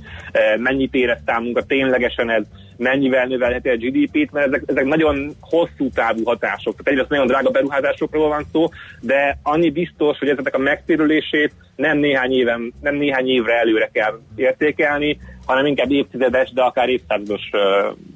mennyit 0.56 0.94
érez 0.94 1.18
számunkra, 1.26 1.64
ténylegesen 1.64 2.30
ez 2.30 2.44
mennyivel 2.80 3.26
növelheti 3.26 3.68
a 3.68 3.76
GDP-t, 3.76 4.32
mert 4.32 4.46
ezek, 4.46 4.62
ezek 4.66 4.84
nagyon 4.84 5.34
hosszú 5.40 5.90
távú 5.94 6.24
hatások. 6.24 6.72
Tehát 6.76 6.88
egyrészt 6.88 7.08
nagyon 7.08 7.26
drága 7.26 7.50
beruházásokról 7.50 8.28
van 8.28 8.44
szó, 8.52 8.68
de 9.00 9.38
annyi 9.42 9.70
biztos, 9.70 10.18
hogy 10.18 10.28
ezeknek 10.28 10.54
a 10.54 10.58
megtérülését 10.58 11.52
nem 11.76 11.98
néhány, 11.98 12.32
éven, 12.32 12.72
nem 12.80 12.94
néhány 12.94 13.28
évre 13.28 13.58
előre 13.58 13.90
kell 13.92 14.20
értékelni, 14.36 15.18
hanem 15.46 15.66
inkább 15.66 15.90
évtizedes, 15.90 16.52
de 16.52 16.62
akár 16.62 16.88
évszázados 16.88 17.50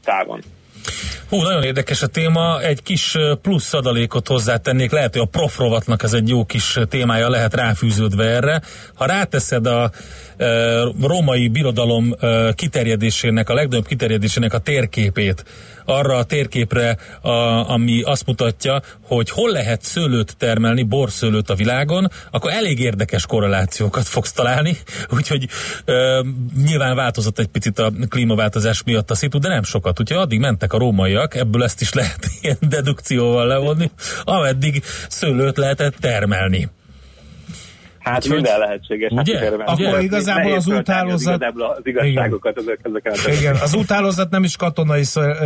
távon. 0.05 0.41
Hú, 1.35 1.43
nagyon 1.43 1.63
érdekes 1.63 2.03
a 2.03 2.07
téma, 2.07 2.61
egy 2.61 2.83
kis 2.83 3.17
plusz 3.43 3.73
adalékot 3.73 4.29
hozzátennék, 4.29 4.91
lehet, 4.91 5.13
hogy 5.13 5.23
a 5.23 5.39
profrovatnak 5.39 6.03
ez 6.03 6.13
egy 6.13 6.29
jó 6.29 6.45
kis 6.45 6.79
témája 6.89 7.29
lehet 7.29 7.55
ráfűződve 7.55 8.25
erre. 8.25 8.63
Ha 8.95 9.07
ráteszed 9.07 9.67
a 9.67 9.91
római 11.03 11.49
birodalom 11.49 12.15
kiterjedésének, 12.55 13.49
a 13.49 13.55
legnagyobb 13.55 13.87
kiterjedésének 13.87 14.55
a 14.55 14.59
térképét 14.59 15.45
arra 15.85 16.17
a 16.17 16.25
térképre, 16.25 16.97
a, 17.21 17.31
ami 17.71 18.03
azt 18.03 18.27
mutatja, 18.27 18.83
hogy 19.03 19.31
hol 19.31 19.51
lehet 19.51 19.83
szőlőt 19.83 20.37
termelni, 20.37 20.83
borszőlőt 20.83 21.51
a 21.51 21.55
világon, 21.55 22.11
akkor 22.31 22.51
elég 22.53 22.81
érdekes 22.81 23.27
korrelációkat 23.27 24.07
fogsz 24.07 24.33
találni, 24.33 24.77
úgyhogy 25.17 25.49
ö, 25.85 26.23
nyilván 26.65 26.97
változott 26.97 27.39
egy 27.39 27.47
picit 27.47 27.79
a 27.79 27.93
klímaváltozás 28.09 28.83
miatt 28.83 29.11
a 29.11 29.15
szitu, 29.15 29.39
de 29.39 29.49
nem 29.49 29.63
sokat, 29.63 30.01
úgyhogy 30.01 30.19
addig 30.19 30.41
mentek 30.41 30.73
a 30.73 30.79
rómaiak, 30.79 31.35
ebből 31.35 31.65
ezt 31.65 31.81
is 31.81 31.93
lehet 32.01 32.29
ilyen 32.41 32.59
dedukcióval 32.61 33.47
levonni, 33.47 33.91
ameddig 34.25 34.83
szőlőt 35.09 35.57
lehetett 35.57 35.97
termelni. 35.97 36.69
Hát 38.05 38.17
Úgyhogy, 38.17 38.35
minden 38.35 38.59
lehetséges. 38.59 39.13
Hát 39.17 39.29
ugye? 39.29 39.39
Hát, 39.39 39.53
Akkor 39.53 39.87
ugye? 39.87 40.01
igazából 40.01 40.53
az 40.53 40.69
úthálózat... 40.69 41.43
Az 41.43 41.81
igazságokat 41.83 42.59
ezek, 42.59 42.81
ezek 43.03 43.41
Igen, 43.41 43.55
az 43.55 43.75
úthálózat 43.75 44.31
nem 44.31 44.45
is 44.45 44.57
katonai 44.57 45.03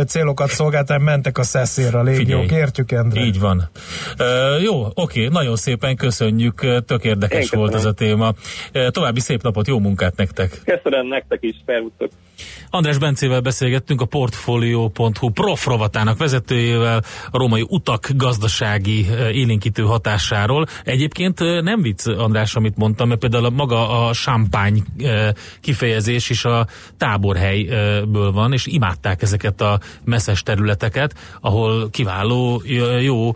célokat 0.07 0.49
szolgált, 0.49 0.87
hanem 0.87 1.03
mentek 1.03 1.37
a 1.37 1.43
szeszér 1.43 1.95
a 1.95 2.03
légiók. 2.03 2.51
Értjük, 2.51 2.91
Endre? 2.91 3.21
Így 3.21 3.39
van. 3.39 3.69
Uh, 4.19 4.63
jó, 4.63 4.85
oké, 4.93 5.27
nagyon 5.27 5.55
szépen 5.55 5.95
köszönjük, 5.95 6.83
tök 6.85 7.03
érdekes 7.03 7.49
volt 7.49 7.73
ez 7.73 7.85
a 7.85 7.93
téma. 7.93 8.33
Uh, 8.73 8.87
további 8.87 9.19
szép 9.19 9.41
napot, 9.41 9.67
jó 9.67 9.79
munkát 9.79 10.15
nektek! 10.15 10.61
Köszönöm 10.65 11.07
nektek 11.07 11.39
is, 11.41 11.55
felúszok! 11.65 12.09
András 12.69 12.97
Bencével 12.97 13.39
beszélgettünk 13.39 14.01
a 14.01 14.05
Portfolio.hu 14.05 15.29
prof 15.33 15.65
rovatának 15.65 16.17
vezetőjével 16.17 17.01
a 17.31 17.37
római 17.37 17.65
utak 17.67 18.09
gazdasági 18.15 19.05
élénkítő 19.31 19.83
hatásáról. 19.83 20.65
Egyébként 20.83 21.39
nem 21.39 21.81
vicc, 21.81 22.07
András, 22.07 22.48
amit 22.55 22.77
mondtam, 22.77 23.07
mert 23.07 23.19
például 23.19 23.45
a 23.45 23.49
maga 23.49 24.07
a 24.07 24.13
champagne 24.13 24.79
kifejezés 25.61 26.29
is 26.29 26.45
a 26.45 26.67
táborhelyből 26.97 28.31
van, 28.31 28.53
és 28.53 28.65
imádták 28.65 29.21
ezeket 29.21 29.61
a 29.61 29.79
messzes 30.03 30.43
területeket, 30.43 31.15
ahol 31.41 31.89
kiváló, 31.89 32.61
jó 33.01 33.31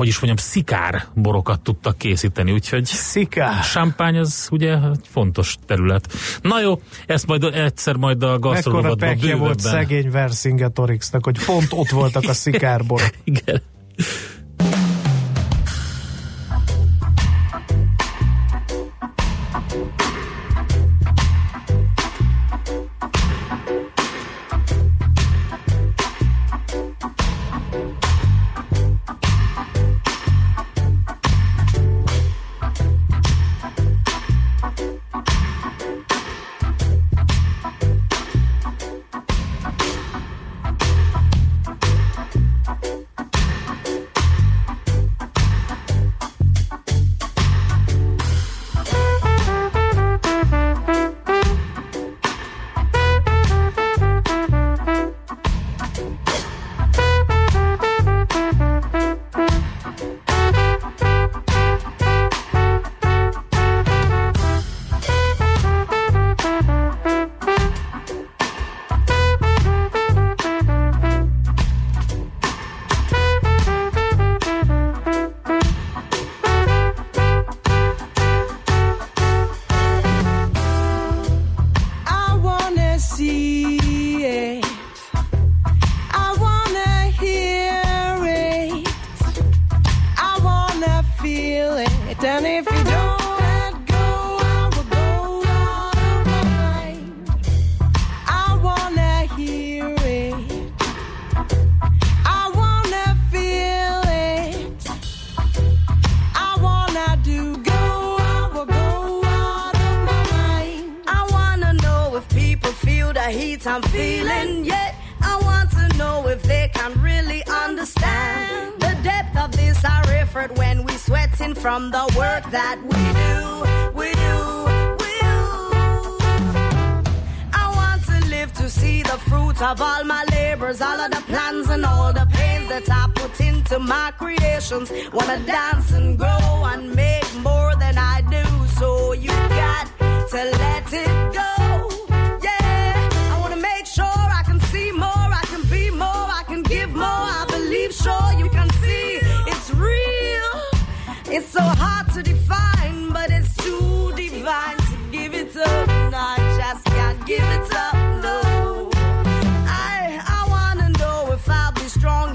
hogy 0.00 0.08
is 0.08 0.20
mondjam, 0.20 0.46
szikár 0.46 1.04
borokat 1.14 1.60
tudtak 1.60 1.98
készíteni, 1.98 2.52
úgyhogy 2.52 2.84
szikár. 2.84 3.64
Champagne 3.64 4.20
az 4.20 4.48
ugye 4.50 4.72
egy 4.72 5.06
fontos 5.10 5.56
terület. 5.66 6.12
Na 6.42 6.60
jó, 6.60 6.80
ezt 7.06 7.26
majd 7.26 7.44
egyszer 7.44 7.96
majd 7.96 8.22
a 8.22 8.38
gasztronovatban 8.38 9.14
bővebben. 9.14 9.38
volt 9.38 9.60
szegény 9.60 10.10
Vercingetorixnak, 10.10 11.24
hogy 11.24 11.44
pont 11.44 11.68
ott 11.70 11.88
voltak 11.88 12.24
a 12.28 12.32
szikárborok. 12.32 13.10
Igen. 13.24 13.62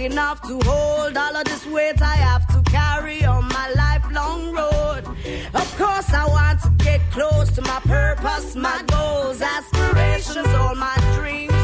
Enough 0.05 0.39
to 0.43 0.59
hold 0.63 1.17
all 1.17 1.35
of 1.35 1.45
this 1.45 1.65
weight 1.65 1.99
I 2.01 2.15
have 2.15 2.45
to 2.53 2.61
carry 2.69 3.25
on 3.25 3.47
my 3.47 3.71
lifelong 3.75 4.51
road. 4.53 5.03
Of 5.53 5.77
course, 5.77 6.13
I 6.13 6.25
want 6.27 6.61
to 6.61 6.69
get 6.83 7.01
close 7.11 7.49
to 7.55 7.61
my 7.61 7.79
purpose, 7.79 8.55
my 8.55 8.83
goals, 8.87 9.41
aspirations, 9.41 10.47
all 10.47 10.75
my 10.75 10.95
dreams. 11.15 11.54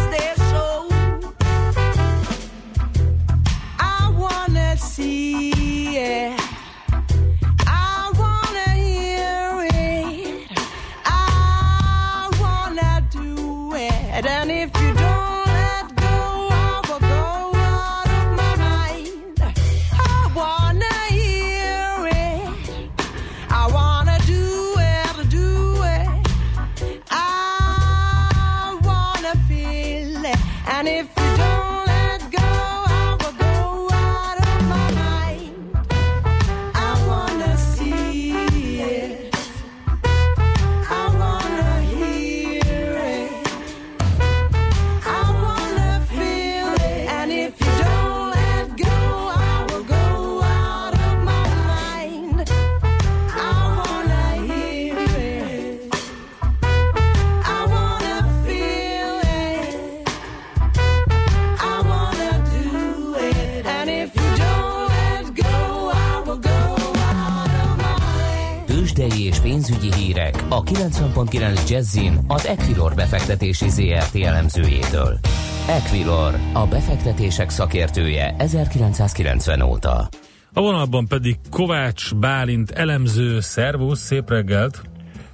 90.9 70.72 71.70
Jazzin 71.70 72.20
az 72.28 72.46
Equilor 72.46 72.94
befektetési 72.96 73.70
ZRT 73.70 74.16
elemzőjétől. 74.16 75.20
Equilor, 75.68 76.34
a 76.54 76.68
befektetések 76.68 77.50
szakértője 77.50 78.36
1990 78.38 79.62
óta. 79.62 80.10
A 80.54 80.62
vonalban 80.62 81.08
pedig 81.08 81.36
Kovács 81.50 82.16
Bálint 82.16 82.72
elemző, 82.72 83.40
szervusz, 83.40 84.00
szép 84.00 84.30
reggelt! 84.30 84.82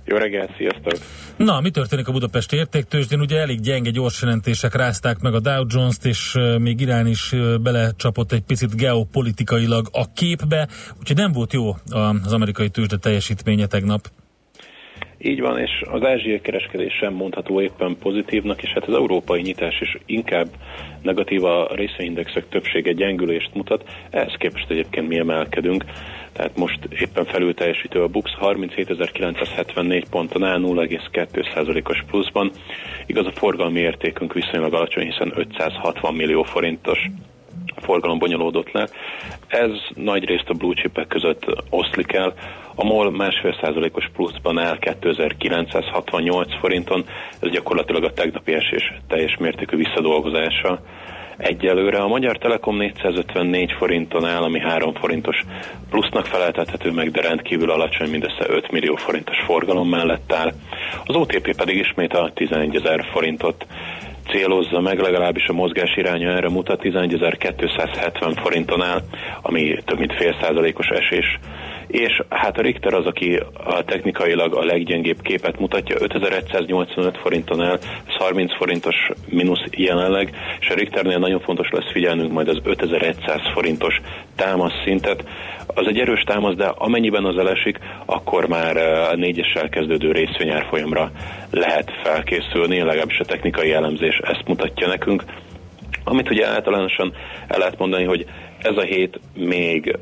Jó 0.06 0.18
reggelt, 0.18 0.56
sziasztok! 0.58 0.94
Na, 1.36 1.62
mi 1.62 1.70
történik 1.70 2.08
a 2.08 2.12
Budapesti 2.12 2.56
értéktőzsdén? 2.56 3.20
Ugye 3.20 3.40
elég 3.40 3.60
gyenge 3.60 3.90
gyors 3.90 4.22
jelentések 4.22 4.76
rázták 4.76 5.20
meg 5.20 5.34
a 5.34 5.40
Dow 5.40 5.66
Jones-t, 5.68 6.06
és 6.06 6.38
még 6.60 6.82
Irán 6.82 7.08
is 7.08 7.36
belecsapott 7.62 8.32
egy 8.32 8.44
picit 8.44 8.76
geopolitikailag 8.76 9.90
a 9.92 10.14
képbe, 10.14 10.68
úgyhogy 11.00 11.18
nem 11.18 11.32
volt 11.32 11.54
jó 11.54 11.76
az 11.90 12.34
amerikai 12.34 12.70
tőzsde 12.70 12.98
teljesítménye 12.98 13.66
tegnap. 13.66 14.10
Így 15.28 15.42
van, 15.42 15.60
és 15.60 15.84
az 15.92 16.04
ázsiai 16.04 16.42
kereskedés 16.42 16.94
sem 16.94 17.14
mondható 17.14 17.62
éppen 17.62 17.98
pozitívnak, 18.00 18.64
és 18.64 18.70
hát 18.70 18.88
az 18.88 18.94
európai 18.94 19.42
nyitás 19.42 19.82
is 19.82 19.98
inkább 20.06 20.48
negatív 21.02 21.44
a 21.44 21.68
részvényindexek 21.76 22.50
többsége 22.50 22.92
gyengülést 22.92 23.54
mutat, 23.54 23.84
ehhez 24.10 24.36
képest 24.38 24.70
egyébként 24.70 25.08
mi 25.08 25.18
emelkedünk, 25.18 25.86
tehát 26.34 26.58
most 26.58 26.80
éppen 27.00 27.26
felül 27.26 27.54
teljesítő 27.54 28.02
a 28.02 28.08
BUX 28.08 28.32
37.974 28.42 30.04
ponton 30.10 30.44
áll 30.44 30.60
0,2%-os 30.62 32.04
pluszban, 32.08 32.52
igaz 33.06 33.26
a 33.26 33.32
forgalmi 33.32 33.80
értékünk 33.80 34.34
viszonylag 34.34 34.74
alacsony, 34.74 35.04
hiszen 35.04 35.32
560 35.36 36.14
millió 36.14 36.44
forintos 36.44 37.10
forgalom 37.82 38.20
bonyolódott 38.20 38.72
le. 38.72 38.88
Ez 39.48 39.72
nagy 39.96 40.26
részt 40.26 40.50
a 40.50 40.54
blue 40.54 40.74
chipek 40.74 41.08
között 41.08 41.46
oszlik 41.70 42.14
el. 42.14 42.34
A 42.76 42.86
MOL 42.86 43.12
másfél 43.12 43.58
százalékos 43.62 44.10
pluszban 44.14 44.60
áll 44.60 44.78
2968 44.78 46.60
forinton, 46.60 47.06
ez 47.40 47.50
gyakorlatilag 47.50 48.04
a 48.04 48.14
tegnapi 48.14 48.54
esés 48.54 48.94
teljes 49.08 49.38
mértékű 49.38 49.78
visszadolgozása. 49.78 50.80
Egyelőre 51.38 51.98
a 51.98 52.08
Magyar 52.08 52.38
Telekom 52.38 52.78
454 52.78 53.72
forinton 53.72 54.26
áll, 54.26 54.44
ami 54.44 54.60
3 54.60 54.94
forintos 54.94 55.42
plusznak 55.90 56.26
feleltethető 56.26 56.92
meg, 56.92 57.12
de 57.12 57.22
rendkívül 57.22 57.72
alacsony, 57.72 58.10
mindössze 58.10 58.46
5 58.48 58.72
millió 58.72 58.96
forintos 58.96 59.38
forgalom 59.46 59.90
mellett 59.90 60.34
áll. 60.34 60.54
Az 61.06 61.16
OTP 61.16 61.56
pedig 61.56 61.78
ismét 61.78 62.14
a 62.14 62.32
11 62.34 62.76
ezer 62.76 63.06
forintot 63.12 63.66
célozza 64.32 64.80
meg, 64.80 65.00
legalábbis 65.00 65.48
a 65.48 65.54
mozgás 65.54 65.96
iránya 65.96 66.32
erre 66.32 66.50
mutat, 66.50 66.82
11.270 66.84 68.38
forinton 68.42 68.82
áll, 68.82 69.02
ami 69.42 69.78
több 69.86 70.00
mint 70.00 70.14
fél 70.14 70.38
százalékos 70.42 70.88
esés. 70.88 71.40
És 71.88 72.22
hát 72.30 72.58
a 72.58 72.62
Richter 72.62 72.94
az, 72.94 73.06
aki 73.06 73.40
a 73.54 73.84
technikailag 73.84 74.56
a 74.56 74.66
leggyengébb 74.66 75.22
képet 75.22 75.60
mutatja, 75.60 75.96
5185 76.00 77.18
forinton 77.18 77.62
áll, 77.62 77.80
ez 78.08 78.16
30 78.18 78.56
forintos 78.56 78.96
mínusz 79.30 79.64
jelenleg, 79.72 80.36
és 80.60 80.70
a 80.70 80.74
Richternél 80.74 81.18
nagyon 81.18 81.40
fontos 81.40 81.70
lesz 81.70 81.92
figyelnünk 81.92 82.32
majd 82.32 82.48
az 82.48 82.60
5100 82.64 83.42
forintos 83.54 84.02
támasz 84.36 84.84
szintet. 84.84 85.24
Az 85.68 85.88
egy 85.88 86.00
erős 86.00 86.22
támasz, 86.22 86.56
de 86.56 86.66
amennyiben 86.66 87.26
az 87.26 87.38
elesik, 87.38 87.80
akkor 88.06 88.48
már 88.48 88.78
a 89.12 89.16
négyessel 89.16 89.70
kezdődő 89.70 90.12
részvényárfolyamra 90.12 91.12
lehet 91.52 91.92
felkészülni, 92.04 92.82
legalábbis 92.82 93.20
a 93.20 93.26
technikai 93.26 93.74
elemzés 93.74 94.18
ezt 94.18 94.48
mutatja 94.48 94.88
nekünk. 94.88 95.24
Amit 96.04 96.30
ugye 96.30 96.48
általánosan 96.48 97.14
el 97.48 97.58
lehet 97.58 97.78
mondani, 97.78 98.04
hogy 98.04 98.26
ez 98.62 98.78
a 98.78 98.82
hét 98.82 99.20
még 99.36 99.98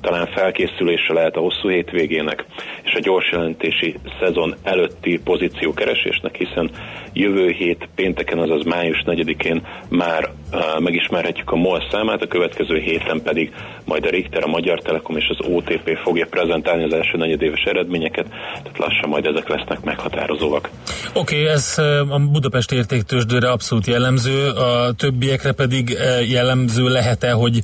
talán 0.00 0.26
felkészülése 0.26 1.12
lehet 1.12 1.36
a 1.36 1.40
hosszú 1.40 1.68
hétvégének 1.68 2.44
és 2.84 2.94
a 2.94 3.00
gyors 3.00 3.30
jelentési 3.32 3.94
szezon 4.20 4.54
előtti 4.62 5.20
pozíciókeresésnek, 5.24 6.36
hiszen 6.36 6.70
jövő 7.12 7.50
hét 7.50 7.88
pénteken, 7.94 8.38
azaz 8.38 8.64
május 8.64 9.02
4-én 9.06 9.66
már 9.88 10.30
uh, 10.52 10.80
megismerhetjük 10.80 11.50
a 11.50 11.56
MOL 11.56 11.82
számát, 11.90 12.22
a 12.22 12.26
következő 12.26 12.78
héten 12.78 13.22
pedig 13.22 13.52
majd 13.84 14.04
a 14.06 14.10
Richter, 14.10 14.42
a 14.44 14.46
Magyar 14.46 14.80
Telekom 14.80 15.16
és 15.16 15.28
az 15.28 15.46
OTP 15.50 15.98
fogja 16.02 16.26
prezentálni 16.30 16.84
az 16.84 16.92
első 16.92 17.16
negyedéves 17.16 17.62
eredményeket, 17.62 18.26
tehát 18.62 18.78
lassan 18.78 19.08
majd 19.08 19.26
ezek 19.26 19.48
lesznek 19.48 19.80
meghatározóak. 19.80 20.70
Oké, 21.14 21.40
okay, 21.40 21.52
ez 21.52 21.78
a 22.08 22.18
Budapest 22.18 22.72
értéktősdőre 22.72 23.50
abszolút 23.50 23.86
jellemző, 23.86 24.48
a 24.48 24.92
többiekre 24.92 25.52
pedig 25.52 25.96
jellemző 26.28 26.88
lehet-e, 26.88 27.32
hogy 27.32 27.60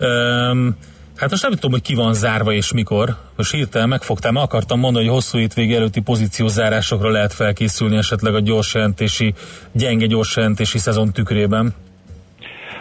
Um, 0.00 0.76
hát 1.16 1.30
most 1.30 1.42
nem 1.42 1.52
tudom, 1.52 1.70
hogy 1.70 1.82
ki 1.82 1.94
van 1.94 2.14
zárva 2.14 2.52
és 2.52 2.72
mikor. 2.72 3.16
Most 3.36 3.52
hirtelen 3.52 3.88
megfogtam, 3.88 4.36
akartam 4.36 4.78
mondani, 4.78 5.04
hogy 5.04 5.14
hosszú 5.14 5.38
hétvég 5.38 5.72
előtti 5.72 6.00
pozíciózárásokra 6.00 7.10
lehet 7.10 7.32
felkészülni 7.32 7.96
esetleg 7.96 8.34
a 8.34 8.40
gyorsjelentési, 8.40 9.34
gyenge 9.72 10.06
gyorsjelentési 10.06 10.78
szezon 10.78 11.12
tükrében. 11.12 11.74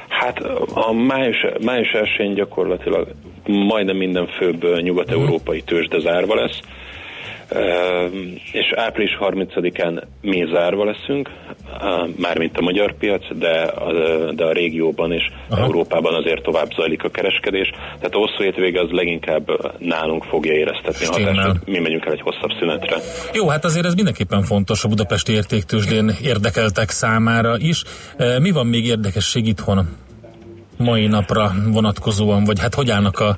Hát 0.09 0.39
a 0.73 0.91
május, 0.91 1.45
május 1.61 1.91
1 2.17 2.33
gyakorlatilag 2.33 3.07
majdnem 3.45 3.97
minden 3.97 4.27
főbb 4.27 4.81
nyugat-európai 4.81 5.61
tőzsde 5.61 5.99
zárva 5.99 6.35
lesz. 6.35 6.59
És 8.51 8.73
április 8.75 9.17
30-án 9.21 10.03
mi 10.21 10.45
zárva 10.53 10.85
leszünk, 10.85 11.29
mármint 12.15 12.57
a 12.57 12.61
magyar 12.61 12.93
piac, 12.97 13.37
de 13.37 13.61
a, 13.61 13.93
de 14.33 14.43
a 14.43 14.51
régióban 14.51 15.11
és 15.11 15.23
Aha. 15.49 15.61
Európában 15.61 16.13
azért 16.13 16.43
tovább 16.43 16.71
zajlik 16.75 17.03
a 17.03 17.09
kereskedés. 17.09 17.69
Tehát 17.69 18.15
a 18.15 18.17
hosszú 18.17 18.43
hétvége 18.43 18.81
az 18.81 18.89
leginkább 18.91 19.47
nálunk 19.79 20.23
fogja 20.23 20.53
éreztetni 20.53 21.05
a 21.05 21.11
hatást, 21.11 21.65
mi 21.65 21.79
megyünk 21.79 22.05
el 22.05 22.11
egy 22.11 22.21
hosszabb 22.21 22.51
szünetre. 22.59 22.97
Jó, 23.33 23.47
hát 23.47 23.65
azért 23.65 23.85
ez 23.85 23.93
mindenképpen 23.93 24.43
fontos 24.43 24.83
a 24.83 24.87
budapesti 24.87 25.31
értéktősdén 25.31 26.11
érdekeltek 26.21 26.89
számára 26.89 27.57
is. 27.57 27.83
Mi 28.41 28.51
van 28.51 28.67
még 28.67 28.85
érdekesség 28.85 29.47
itthon 29.47 29.87
mai 30.77 31.07
napra 31.07 31.51
vonatkozóan, 31.71 32.43
vagy 32.43 32.59
hát 32.59 32.73
hogy 32.73 32.89
állnak 32.89 33.19
a 33.19 33.35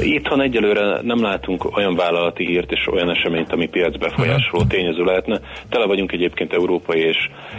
Itthon 0.00 0.40
egyelőre 0.40 1.00
nem 1.02 1.22
látunk 1.22 1.76
olyan 1.76 1.94
vállalati 1.94 2.46
hírt 2.46 2.72
és 2.72 2.86
olyan 2.92 3.10
eseményt, 3.10 3.52
ami 3.52 3.68
piacbefolyásoló 3.68 4.64
tényező 4.64 5.04
lehetne. 5.04 5.40
Tele 5.68 5.86
vagyunk 5.86 6.12
egyébként 6.12 6.52
európai 6.52 7.00
és 7.00 7.16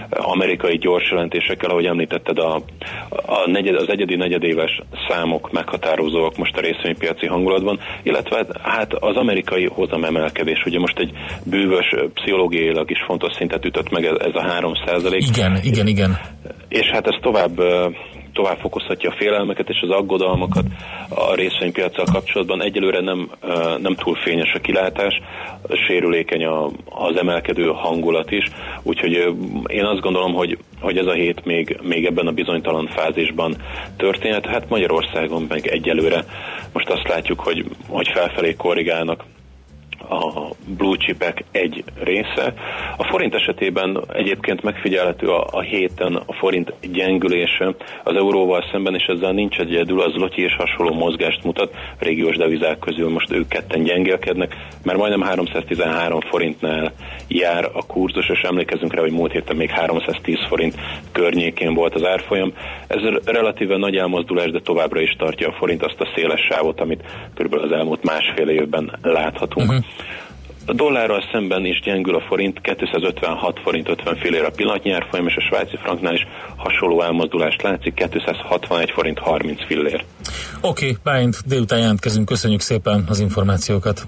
amerikai 0.09 0.77
gyors 0.77 1.09
jelentésekkel, 1.09 1.69
ahogy 1.69 1.85
említetted, 1.85 2.37
a, 2.37 2.55
a 3.09 3.49
negyed, 3.49 3.75
az 3.75 3.89
egyedi 3.89 4.15
negyedéves 4.15 4.81
számok 5.07 5.51
meghatározóak 5.51 6.37
most 6.37 6.57
a 6.57 6.61
részvénypiaci 6.61 7.27
hangulatban, 7.27 7.79
illetve 8.03 8.45
hát 8.61 8.93
az 8.93 9.15
amerikai 9.15 9.65
hozamemelkedés, 9.65 10.63
ugye 10.65 10.79
most 10.79 10.99
egy 10.99 11.11
bűvös, 11.43 11.95
pszichológiailag 12.13 12.91
is 12.91 13.03
fontos 13.05 13.33
szintet 13.37 13.65
ütött 13.65 13.89
meg 13.89 14.05
ez 14.05 14.33
a 14.33 14.41
3 14.41 14.73
százalék. 14.85 15.27
Igen, 15.27 15.59
igen, 15.63 15.87
igen. 15.87 16.19
És 16.67 16.89
hát 16.89 17.07
ez 17.07 17.15
tovább 17.21 17.59
tovább 18.39 18.59
fokozhatja 18.59 19.09
a 19.09 19.15
félelmeket 19.17 19.69
és 19.69 19.79
az 19.81 19.89
aggodalmakat 19.89 20.65
a 21.09 21.33
részvénypiacsal 21.35 22.05
kapcsolatban. 22.11 22.63
Egyelőre 22.63 22.99
nem, 22.99 23.29
nem 23.77 23.95
túl 23.95 24.15
fényes 24.15 24.53
a 24.53 24.59
kilátás, 24.59 25.21
sérülékeny 25.87 26.45
a, 26.45 26.65
az 26.85 27.15
emelkedő 27.17 27.65
hangulat 27.65 28.31
is, 28.31 28.45
úgyhogy 28.83 29.11
én 29.67 29.85
azt 29.85 30.01
gondolom, 30.01 30.33
hogy, 30.33 30.57
hogy 30.81 30.97
ez 30.97 31.05
a 31.05 31.11
hét 31.13 31.45
még, 31.45 31.79
még 31.81 32.05
ebben 32.05 32.27
a 32.27 32.31
bizonytalan 32.31 32.87
fázisban 32.87 33.55
történhet. 33.97 34.45
Hát 34.45 34.69
Magyarországon 34.69 35.45
meg 35.49 35.67
egyelőre 35.67 36.25
most 36.73 36.89
azt 36.89 37.07
látjuk, 37.07 37.39
hogy, 37.39 37.65
hogy 37.87 38.07
felfelé 38.13 38.53
korrigálnak 38.53 39.23
a 40.09 40.49
blue 40.77 40.97
chipek 40.97 41.43
egy 41.51 41.83
része. 42.03 42.53
A 42.97 43.03
forint 43.03 43.33
esetében 43.33 44.03
egyébként 44.13 44.63
megfigyelhető 44.63 45.27
a, 45.27 45.47
a 45.51 45.61
héten 45.61 46.15
a 46.25 46.33
forint 46.33 46.73
gyengülése 46.91 47.75
az 48.03 48.15
euróval 48.15 48.63
szemben, 48.71 48.95
és 48.95 49.03
ezzel 49.03 49.31
nincs 49.31 49.59
egyedül, 49.59 50.01
az 50.01 50.13
lotyi 50.13 50.41
és 50.41 50.55
hasonló 50.55 50.93
mozgást 50.93 51.43
mutat. 51.43 51.73
A 51.73 52.03
régiós 52.03 52.35
devizák 52.37 52.79
közül 52.79 53.09
most 53.09 53.31
ők 53.31 53.47
ketten 53.47 53.83
gyengélkednek, 53.83 54.55
mert 54.83 54.97
majdnem 54.97 55.21
313 55.21 56.19
forintnál 56.19 56.93
jár 57.29 57.69
a 57.73 57.85
kurzus, 57.85 58.29
és 58.29 58.41
emlékezünk 58.41 58.93
rá, 58.93 59.01
hogy 59.01 59.11
múlt 59.11 59.31
héten 59.31 59.55
még 59.55 59.69
310 59.69 60.35
forint 60.47 60.75
környékén 61.11 61.73
volt 61.73 61.95
az 61.95 62.05
árfolyam. 62.05 62.53
Ez 62.87 62.99
relatíve 63.25 63.77
nagy 63.77 63.95
elmozdulás, 63.95 64.51
de 64.51 64.59
továbbra 64.59 65.01
is 65.01 65.15
tartja 65.17 65.47
a 65.47 65.55
forint 65.57 65.83
azt 65.83 65.99
a 65.99 66.11
széles 66.15 66.41
sávot, 66.49 66.79
amit 66.79 67.03
körülbelül 67.33 67.65
az 67.65 67.71
elmúlt 67.71 68.03
másfél 68.03 68.49
évben 68.49 68.97
láthatunk. 69.01 69.69
Uh-huh. 69.69 69.85
A 70.65 70.73
dollárral 70.73 71.23
szemben 71.31 71.65
is 71.65 71.81
gyengül 71.81 72.15
a 72.15 72.21
forint, 72.27 72.61
256 72.61 73.59
forint 73.59 73.89
50 73.89 74.15
fillér 74.15 74.43
a 74.43 74.49
pillanatnyi 74.49 74.91
árfolyam, 74.91 75.27
és 75.27 75.35
a 75.35 75.41
svájci 75.41 75.77
franknál 75.77 76.13
is 76.13 76.27
hasonló 76.55 77.01
elmozdulást 77.01 77.61
látszik, 77.61 77.93
261 77.93 78.91
forint 78.91 79.19
30 79.19 79.65
fillér. 79.65 80.03
Oké, 80.61 80.85
okay, 80.85 80.97
Bálint, 81.03 81.37
délután 81.45 81.79
jelentkezünk, 81.79 82.25
köszönjük 82.25 82.61
szépen 82.61 83.03
az 83.07 83.19
információkat. 83.19 84.07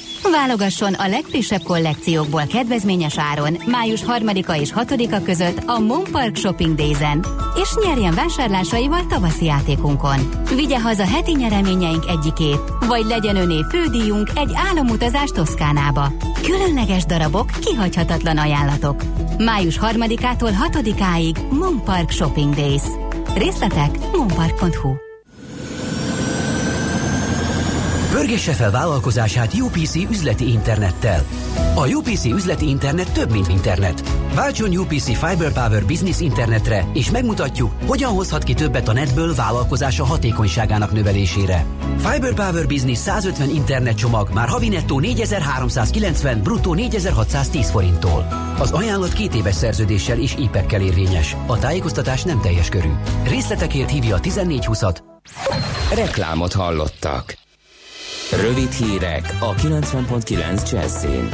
Válogasson 0.29 0.93
a 0.93 1.07
legfrissebb 1.07 1.61
kollekciókból 1.61 2.45
kedvezményes 2.45 3.17
áron 3.17 3.57
május 3.65 4.03
3-a 4.07 4.55
és 4.55 4.73
6-a 4.75 5.21
között 5.23 5.63
a 5.65 5.79
Mon 5.79 6.03
Park 6.11 6.35
Shopping 6.35 6.75
Days-en, 6.75 7.25
és 7.61 7.69
nyerjen 7.85 8.15
vásárlásaival 8.15 9.05
tavaszi 9.05 9.45
játékunkon. 9.45 10.29
Vigye 10.55 10.79
haza 10.79 11.05
heti 11.07 11.31
nyereményeink 11.31 12.05
egyikét, 12.09 12.59
vagy 12.87 13.05
legyen 13.05 13.35
öné 13.35 13.59
fődíjunk 13.69 14.29
egy 14.35 14.51
álomutazás 14.69 15.29
Toszkánába. 15.29 16.11
Különleges 16.43 17.05
darabok, 17.05 17.49
kihagyhatatlan 17.61 18.37
ajánlatok. 18.37 19.03
Május 19.37 19.79
3-ától 19.81 20.51
6-áig 20.71 21.49
Mon 21.49 21.83
Park 21.83 22.09
Shopping 22.09 22.53
Days. 22.53 22.83
Részletek 23.35 23.97
monpark.hu 24.11 25.10
Pörgesse 28.11 28.53
fel 28.53 28.71
vállalkozását 28.71 29.53
UPC 29.53 29.95
üzleti 29.95 30.51
internettel. 30.51 31.23
A 31.75 31.87
UPC 31.87 32.25
üzleti 32.25 32.69
internet 32.69 33.11
több, 33.11 33.31
mint 33.31 33.47
internet. 33.47 34.03
Váltson 34.35 34.77
UPC 34.77 35.03
Fiber 35.03 35.51
Power 35.53 35.85
Business 35.85 36.19
internetre, 36.19 36.85
és 36.93 37.11
megmutatjuk, 37.11 37.71
hogyan 37.85 38.11
hozhat 38.11 38.43
ki 38.43 38.53
többet 38.53 38.87
a 38.87 38.93
netből 38.93 39.35
vállalkozása 39.35 40.05
hatékonyságának 40.05 40.91
növelésére. 40.91 41.65
Fiber 41.97 42.33
Power 42.33 42.67
Business 42.67 42.97
150 42.97 43.49
internet 43.49 43.97
csomag 43.97 44.29
már 44.33 44.47
havi 44.47 44.67
nettó 44.67 44.99
4390, 44.99 46.41
bruttó 46.41 46.73
4610 46.73 47.69
forinttól. 47.69 48.27
Az 48.59 48.71
ajánlat 48.71 49.13
két 49.13 49.35
éves 49.35 49.55
szerződéssel 49.55 50.19
és 50.19 50.35
IPEC-kel 50.39 50.81
érvényes. 50.81 51.35
A 51.45 51.59
tájékoztatás 51.59 52.23
nem 52.23 52.41
teljes 52.41 52.69
körű. 52.69 52.91
Részletekért 53.23 53.89
hívja 53.89 54.15
a 54.15 54.19
1420-at. 54.19 54.97
Reklámot 55.95 56.53
hallottak. 56.53 57.39
Rövid 58.39 58.71
hírek 58.71 59.37
a 59.39 59.53
90.9 59.53 60.71
Jazzin. 60.71 61.29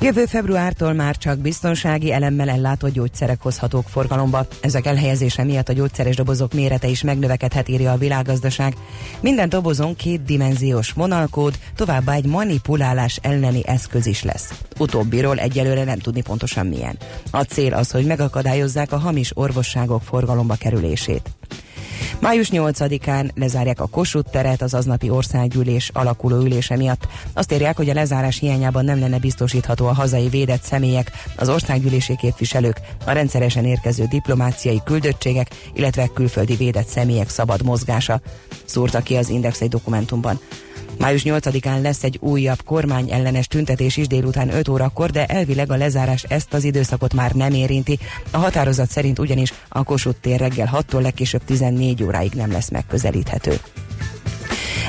Jövő 0.00 0.24
februártól 0.24 0.92
már 0.92 1.16
csak 1.16 1.38
biztonsági 1.38 2.12
elemmel 2.12 2.48
ellátott 2.48 2.92
gyógyszerek 2.92 3.42
hozhatók 3.42 3.88
forgalomba. 3.88 4.46
Ezek 4.60 4.86
elhelyezése 4.86 5.44
miatt 5.44 5.68
a 5.68 5.72
gyógyszeres 5.72 6.16
dobozok 6.16 6.52
mérete 6.52 6.88
is 6.88 7.02
megnövekedhet, 7.02 7.68
írja 7.68 7.92
a 7.92 7.96
világgazdaság. 7.96 8.74
Minden 9.20 9.48
dobozon 9.48 9.96
két 9.96 10.22
dimenziós 10.22 10.92
vonalkód, 10.92 11.58
továbbá 11.76 12.14
egy 12.14 12.26
manipulálás 12.26 13.18
elleni 13.22 13.66
eszköz 13.66 14.06
is 14.06 14.22
lesz. 14.22 14.52
Utóbbiról 14.78 15.38
egyelőre 15.38 15.84
nem 15.84 15.98
tudni 15.98 16.22
pontosan 16.22 16.66
milyen. 16.66 16.98
A 17.30 17.42
cél 17.42 17.74
az, 17.74 17.90
hogy 17.90 18.06
megakadályozzák 18.06 18.92
a 18.92 18.98
hamis 18.98 19.30
orvosságok 19.34 20.02
forgalomba 20.02 20.54
kerülését. 20.54 21.30
Május 22.20 22.48
8-án 22.52 23.30
lezárják 23.34 23.80
a 23.80 23.86
Kossuth 23.86 24.30
teret 24.30 24.62
az 24.62 24.74
aznapi 24.74 25.10
országgyűlés 25.10 25.90
alakuló 25.92 26.36
ülése 26.36 26.76
miatt. 26.76 27.08
Azt 27.32 27.52
írják, 27.52 27.76
hogy 27.76 27.90
a 27.90 27.94
lezárás 27.94 28.38
hiányában 28.38 28.84
nem 28.84 28.98
lenne 28.98 29.18
biztosítható 29.18 29.86
a 29.86 29.92
hazai 29.92 30.28
védett 30.28 30.62
személyek, 30.62 31.12
az 31.36 31.48
országgyűlési 31.48 32.16
képviselők, 32.16 32.80
a 33.04 33.12
rendszeresen 33.12 33.64
érkező 33.64 34.04
diplomáciai 34.04 34.80
küldöttségek, 34.84 35.48
illetve 35.74 36.10
külföldi 36.14 36.54
védett 36.54 36.86
személyek 36.86 37.28
szabad 37.28 37.62
mozgása, 37.62 38.20
szúrta 38.64 39.00
ki 39.00 39.16
az 39.16 39.28
Index 39.28 39.60
egy 39.60 39.68
dokumentumban. 39.68 40.40
Május 40.98 41.22
8-án 41.24 41.82
lesz 41.82 42.04
egy 42.04 42.18
újabb 42.20 42.62
kormány 42.64 43.10
ellenes 43.10 43.46
tüntetés 43.46 43.96
is 43.96 44.06
délután 44.06 44.54
5 44.54 44.68
órakor, 44.68 45.10
de 45.10 45.26
elvileg 45.26 45.70
a 45.70 45.76
lezárás 45.76 46.22
ezt 46.22 46.54
az 46.54 46.64
időszakot 46.64 47.14
már 47.14 47.32
nem 47.32 47.52
érinti. 47.52 47.98
A 48.30 48.36
határozat 48.36 48.90
szerint 48.90 49.18
ugyanis 49.18 49.52
a 49.68 49.82
Kossuth 49.82 50.20
tér 50.20 50.38
reggel 50.38 50.70
6-tól 50.72 51.02
legkésőbb 51.02 51.44
14 51.44 52.02
óráig 52.02 52.32
nem 52.32 52.52
lesz 52.52 52.70
megközelíthető. 52.70 53.60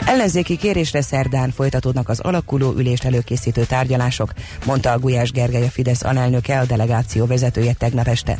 Ellenzéki 0.05 0.57
kérésre 0.57 1.01
szerdán 1.01 1.51
folytatódnak 1.51 2.09
az 2.09 2.19
alakuló 2.19 2.73
ülést 2.77 3.05
előkészítő 3.05 3.65
tárgyalások, 3.65 4.33
mondta 4.65 4.91
a 4.91 4.99
Gulyás 4.99 5.31
Gergely 5.31 5.65
a 5.65 5.69
Fidesz 5.69 6.03
alelnöke, 6.03 6.59
a 6.59 6.65
delegáció 6.65 7.25
vezetője 7.25 7.73
tegnap 7.73 8.07
este. 8.07 8.37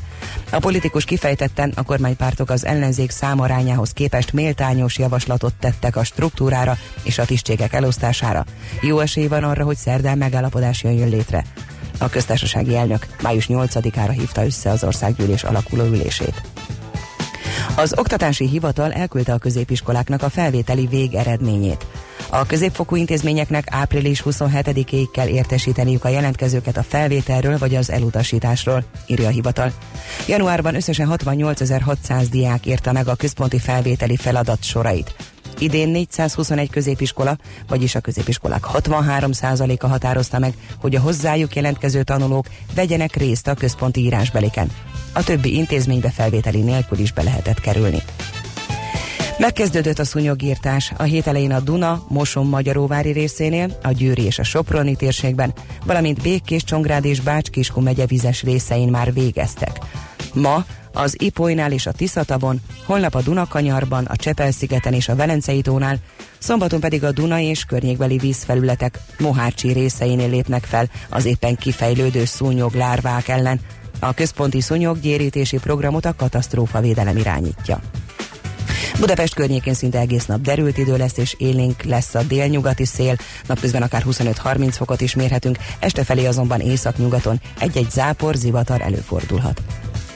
A 0.52 0.60
politikus 0.60 1.06
kifejtetten 1.06 1.74
a 1.76 1.84
kormánypártok 1.84 2.50
az 2.50 2.66
ellenzék 2.66 3.10
számarányához 3.10 3.92
képest 3.92 4.34
méltányos 4.34 4.98
javaslatot 4.98 5.54
tettek 5.60 5.96
a 5.96 6.04
struktúrára 6.04 6.78
és 7.04 7.18
a 7.18 7.26
tisztségek 7.26 7.74
elosztására. 7.74 8.46
Jó 8.82 9.00
esély 9.00 9.28
van 9.28 9.44
arra, 9.44 9.64
hogy 9.64 9.78
szerdán 9.78 10.18
megállapodás 10.18 10.84
jön 10.84 11.10
létre. 11.10 11.44
A 11.98 12.10
köztársasági 12.10 12.76
elnök 12.76 13.08
május 13.22 13.46
8-ára 13.50 14.12
hívta 14.12 14.46
össze 14.46 14.70
az 14.70 14.84
országgyűlés 14.84 15.44
alakuló 15.44 15.84
ülését. 15.84 16.42
Az 17.80 17.94
oktatási 17.98 18.48
hivatal 18.48 18.94
elküldte 18.94 19.34
a 19.34 19.38
középiskoláknak 19.38 20.24
a 20.24 20.30
felvételi 20.30 20.88
végeredményét. 20.88 21.86
A 22.30 22.46
középfokú 22.46 22.96
intézményeknek 22.96 23.68
április 23.72 24.24
27-ig 24.26 25.08
kell 25.12 25.28
értesíteniük 25.28 26.06
a 26.06 26.10
jelentkezőket 26.10 26.78
a 26.78 26.84
felvételről 26.84 27.58
vagy 27.58 27.76
az 27.76 27.92
elutasításról, 27.92 28.84
írja 29.08 29.28
a 29.28 29.32
hivatal. 29.32 29.72
Januárban 30.28 30.76
összesen 30.76 31.10
68.600 31.12 32.28
diák 32.32 32.66
írta 32.66 32.92
meg 32.92 33.08
a 33.08 33.16
központi 33.16 33.60
felvételi 33.60 34.16
feladat 34.16 34.64
sorait. 34.64 35.16
Idén 35.60 35.90
421 35.90 36.70
középiskola, 36.70 37.38
vagyis 37.68 37.96
a 37.96 38.00
középiskolák 38.00 38.66
63%-a 38.74 39.88
határozta 39.88 40.40
meg, 40.40 40.54
hogy 40.82 40.96
a 40.96 41.00
hozzájuk 41.00 41.56
jelentkező 41.56 42.04
tanulók 42.04 42.46
vegyenek 42.76 43.16
részt 43.16 43.48
a 43.48 43.54
központi 43.54 44.02
írásbeliken. 44.02 44.72
A 45.14 45.24
többi 45.24 45.56
intézménybe 45.56 46.10
felvételi 46.10 46.62
nélkül 46.62 47.00
is 47.00 47.12
be 47.12 47.24
lehetett 47.24 47.60
kerülni. 47.60 48.02
Megkezdődött 49.38 50.00
a 50.00 50.04
szúnyogírtás 50.04 50.92
a 50.98 51.04
hét 51.04 51.28
elején 51.28 51.52
a 51.52 51.60
Duna, 51.60 52.04
Moson 52.08 52.48
Magyaróvári 52.48 53.12
részénél, 53.12 53.78
a 53.84 53.92
Győri 53.92 54.24
és 54.24 54.40
a 54.40 54.44
Soproni 54.44 54.96
térségben, 54.96 55.54
valamint 55.86 56.22
Békés, 56.22 56.64
Csongrád 56.64 57.06
és 57.06 57.20
Bács-Kiskun 57.20 57.84
megye 57.84 58.06
vizes 58.06 58.44
részein 58.44 58.90
már 58.90 59.14
végeztek. 59.14 59.80
Ma 60.34 60.66
az 61.00 61.16
Ipolynál 61.18 61.72
és 61.72 61.86
a 61.86 61.92
Tiszatavon, 61.92 62.62
holnap 62.86 63.16
a 63.16 63.22
Dunakanyarban, 63.22 64.06
a 64.06 64.16
Csepel-szigeten 64.16 64.94
és 64.94 65.10
a 65.10 65.16
Velencei 65.16 65.62
tónál, 65.62 65.98
szombaton 66.38 66.80
pedig 66.80 67.04
a 67.04 67.12
Duna 67.12 67.40
és 67.40 67.64
környékbeli 67.64 68.18
vízfelületek 68.18 69.00
Mohárcsi 69.20 69.72
részeinél 69.72 70.30
lépnek 70.30 70.64
fel 70.64 70.90
az 71.10 71.26
éppen 71.26 71.56
kifejlődő 71.56 72.26
szúnyog 72.26 72.74
lárvák 72.74 73.28
ellen. 73.28 73.60
A 74.00 74.14
központi 74.14 74.62
szúnyoggyérítési 74.62 75.58
programot 75.58 76.06
a 76.06 76.16
katasztrófa 76.16 76.80
védelem 76.80 77.18
irányítja. 77.18 77.80
Budapest 79.00 79.34
környékén 79.34 79.74
szinte 79.74 80.00
egész 80.00 80.26
nap 80.26 80.42
derült 80.42 80.78
idő 80.78 80.98
lesz, 80.98 81.18
és 81.18 81.36
élénk 81.38 81.84
lesz 81.84 82.16
a 82.16 82.24
délnyugati 82.24 82.86
szél. 82.86 83.16
Napközben 83.48 83.82
akár 83.82 84.04
25-30 84.10 84.70
fokot 84.72 85.02
is 85.02 85.16
mérhetünk, 85.16 85.58
este 85.80 86.04
felé 86.04 86.26
azonban 86.26 86.60
északnyugaton 86.60 87.42
egy-egy 87.60 87.92
zápor, 87.92 88.36
zivatar 88.36 88.82
előfordulhat. 88.82 89.62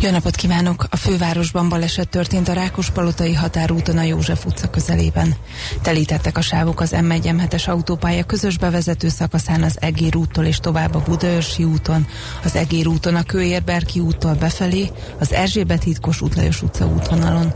jó 0.00 0.10
napot 0.10 0.36
kívánok! 0.36 0.86
A 0.90 0.96
fővárosban 0.96 1.68
baleset 1.68 2.08
történt 2.08 2.48
a 2.48 2.52
Rákospalotai 2.52 3.34
határúton 3.34 3.98
a 3.98 4.02
József 4.02 4.46
utca 4.46 4.70
közelében. 4.70 5.34
Telítettek 5.82 6.38
a 6.38 6.40
sávok 6.40 6.80
az 6.80 6.90
m 6.90 7.10
1 7.10 7.34
es 7.50 7.68
autópálya 7.68 8.24
közös 8.24 8.58
bevezető 8.58 9.08
szakaszán 9.08 9.62
az 9.62 9.76
Egér 9.80 10.16
úttól 10.16 10.44
és 10.44 10.58
tovább 10.58 10.94
a 10.94 11.02
Budaörsi 11.06 11.64
úton, 11.64 12.06
az 12.44 12.56
Egér 12.56 12.86
úton 12.86 13.14
a 13.14 13.22
Kőérberki 13.22 14.00
úttól 14.00 14.34
befelé, 14.34 14.90
az 15.18 15.32
Erzsébet 15.32 15.82
híd 15.82 16.00
Kossuth 16.00 16.36
Lajos 16.36 16.62
utca 16.62 16.86
útvonalon. 16.86 17.52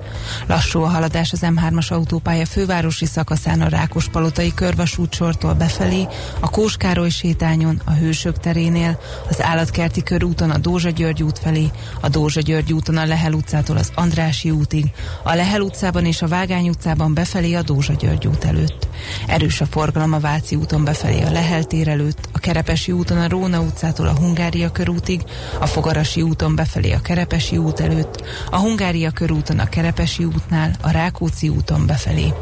Lassú 0.46 0.82
a 0.82 0.88
haladás 0.88 1.32
az 1.32 1.40
M3-as 1.42 1.88
autópálya 1.88 2.46
fővárosi 2.46 3.06
szakaszán 3.06 3.60
a 3.60 3.68
Rákospalotai 3.68 4.54
körvasút 4.54 5.14
sortól 5.14 5.54
befelé, 5.54 6.06
a 6.40 6.50
Kóskároly 6.50 7.10
sétányon, 7.10 7.80
a 7.84 7.92
Hősök 7.92 8.38
terénél, 8.38 8.98
az 9.28 9.42
Állatkerti 9.42 10.02
körúton 10.02 10.50
a 10.50 10.58
Dózsa 10.58 10.90
György 10.90 11.22
út 11.22 11.38
felé, 11.38 11.70
a 12.00 12.08
Dózsa 12.08 12.27
György 12.36 12.72
úton 12.72 12.96
a 12.96 13.04
Lehel 13.04 13.32
utcától 13.32 13.76
az 13.76 13.90
Andrási 13.94 14.50
útig, 14.50 14.84
a 15.22 15.34
Lehel 15.34 15.60
utcában 15.60 16.04
és 16.04 16.22
a 16.22 16.28
Vágány 16.28 16.68
utcában 16.68 17.14
befelé 17.14 17.54
a 17.54 17.62
Dózsa 17.62 17.92
György 17.92 18.26
út 18.26 18.44
előtt. 18.44 18.88
Erős 19.26 19.60
a 19.60 19.66
forgalom 19.66 20.12
a 20.12 20.18
Váci 20.18 20.54
úton 20.54 20.84
befelé 20.84 21.22
a 21.22 21.30
Lehel 21.30 21.64
tér 21.64 21.88
előtt, 21.88 22.28
a 22.32 22.38
Kerepesi 22.38 22.92
úton 22.92 23.18
a 23.18 23.28
Róna 23.28 23.60
utcától 23.60 24.06
a 24.06 24.18
Hungária 24.18 24.72
körútig, 24.72 25.22
a 25.60 25.66
Fogarasi 25.66 26.22
úton 26.22 26.54
befelé 26.54 26.92
a 26.92 27.00
Kerepesi 27.00 27.56
út 27.56 27.80
előtt, 27.80 28.22
a 28.50 28.56
Hungária 28.56 29.10
körúton 29.10 29.58
a 29.58 29.68
Kerepesi 29.68 30.24
útnál, 30.24 30.76
a 30.80 30.90
Rákóczi 30.90 31.48
úton 31.48 31.86
befelé. 31.86 32.32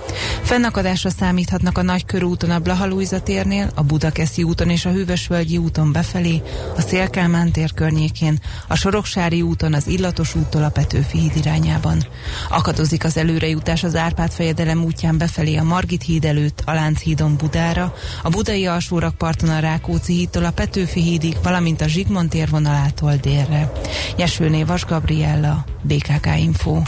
Fennakadásra 0.42 1.10
számíthatnak 1.10 1.78
a 1.78 1.82
Nagy 1.82 2.04
körúton 2.04 2.50
a 2.50 2.58
Blahalújza 2.58 3.20
térnél, 3.20 3.70
a 3.74 3.82
Budakeszi 3.82 4.42
úton 4.42 4.70
és 4.70 4.84
a 4.84 4.90
Hűvösvölgyi 4.90 5.56
úton 5.56 5.92
befelé, 5.92 6.42
a 6.76 6.80
Szélkálmán 6.80 7.52
tér 7.52 7.74
környékén, 7.74 8.40
a 8.68 8.76
Soroksári 8.76 9.42
úton 9.42 9.74
az 9.76 9.86
Illatos 9.86 10.34
úttól 10.34 10.64
a 10.64 10.68
Petőfi 10.68 11.18
híd 11.18 11.36
irányában. 11.36 12.06
Akadozik 12.48 13.04
az 13.04 13.16
előrejutás 13.16 13.84
az 13.84 13.96
Árpád 13.96 14.30
fejedelem 14.30 14.84
útján 14.84 15.18
befelé 15.18 15.56
a 15.56 15.62
Margit 15.62 16.02
híd 16.02 16.24
előtt, 16.24 16.62
a 16.64 16.72
Lánchídon 16.72 17.36
Budára, 17.36 17.94
a 18.22 18.28
Budai 18.28 18.66
alsórakparton 18.66 19.48
a 19.48 19.58
Rákóczi 19.58 20.12
hídtól 20.12 20.44
a 20.44 20.50
Petőfi 20.50 21.00
hídig, 21.00 21.36
valamint 21.42 21.80
a 21.80 21.88
Zsigmond 21.88 22.28
térvonalától 22.28 23.14
délre. 23.16 23.72
Nyesőné 24.16 24.62
Vas 24.62 24.84
Gabriella, 24.84 25.64
BKK 25.82 26.26
Info. 26.38 26.82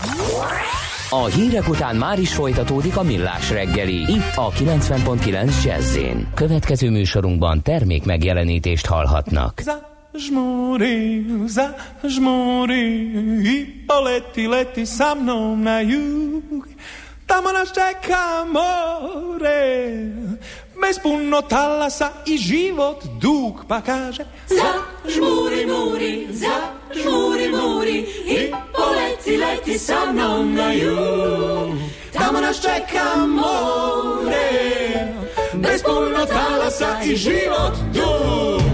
A 1.10 1.24
hírek 1.24 1.68
után 1.68 1.96
már 1.96 2.18
is 2.18 2.32
folytatódik 2.34 2.96
a 2.96 3.02
millás 3.02 3.50
reggeli, 3.50 3.94
itt 3.94 4.32
a 4.34 4.50
90.9 4.50 5.64
jazz 5.64 5.98
Következő 6.34 6.90
műsorunkban 6.90 7.62
termék 7.62 8.04
megjelenítést 8.04 8.86
hallhatnak. 8.86 9.62
Zažmúri, 10.18 11.22
zažmúri 11.46 12.86
i 13.38 13.56
poleti, 13.86 14.50
leti 14.50 14.82
sa 14.82 15.14
mnou 15.14 15.54
na 15.54 15.78
jug. 15.78 16.66
Tam 17.22 17.46
nás 17.46 17.70
čaká 17.70 18.42
more, 18.42 19.62
bez 20.74 20.98
puno 20.98 21.38
talasa 21.46 22.26
i 22.26 22.34
život 22.34 22.98
dug, 23.22 23.62
pa 23.70 23.78
kaže 23.78 24.26
Zažmúri, 24.50 25.62
múri, 25.70 26.26
zažmúri, 26.34 27.54
múri 27.54 27.98
i 28.26 28.50
poleti, 28.74 29.38
leti 29.38 29.78
sa 29.78 30.10
mnou 30.10 30.42
na 30.50 30.74
jug. 30.74 31.78
Tam 32.10 32.34
nás 32.42 32.58
čaká 32.58 33.22
more, 33.22 34.50
bez 35.62 35.78
puno 35.86 36.26
talasa 36.26 37.06
i 37.06 37.14
život 37.14 37.78
dug. 37.94 38.67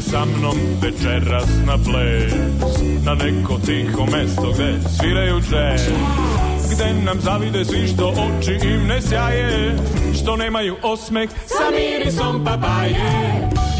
Sa 0.00 0.24
mnom 0.24 0.56
večeras 0.82 1.48
na 1.66 1.76
ples. 1.84 2.32
Na 3.04 3.14
neko 3.14 3.58
tiho 3.66 4.06
mesto 4.06 4.52
gde 4.52 4.74
sviraju 4.98 5.40
džez. 5.40 5.82
Gde 6.72 6.94
nam 7.04 7.20
zavide 7.20 7.64
svi 7.64 7.88
što 7.88 8.08
oči 8.08 8.58
im 8.62 8.86
ne 8.86 9.02
sjaje 9.02 9.76
Što 10.22 10.36
nemaju 10.36 10.76
osmeh 10.82 11.30
sa 11.46 11.70
mirisom 11.70 12.44
papaje. 12.44 12.94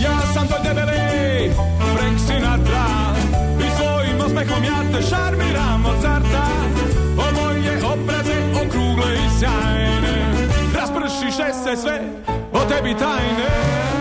Ja 0.04 0.20
sam 0.34 0.46
tvoj 0.46 0.58
debeli 0.64 1.50
Frank 1.94 2.18
Sinatra 2.26 2.86
I 3.60 3.66
svojim 3.76 4.20
osmehom 4.20 4.64
ja 4.64 4.80
te 4.92 5.06
šarmiram 5.06 5.86
od 5.86 6.02
zarta 6.02 6.46
O 7.18 7.42
moje 7.42 7.78
obraze 7.84 8.38
okrugle 8.54 9.14
i 9.14 9.38
sjajne 9.38 10.32
Raspršiše 10.74 11.52
se 11.64 11.82
sve 11.82 12.00
o 12.52 12.60
tebi 12.68 12.94
tajne 12.98 13.99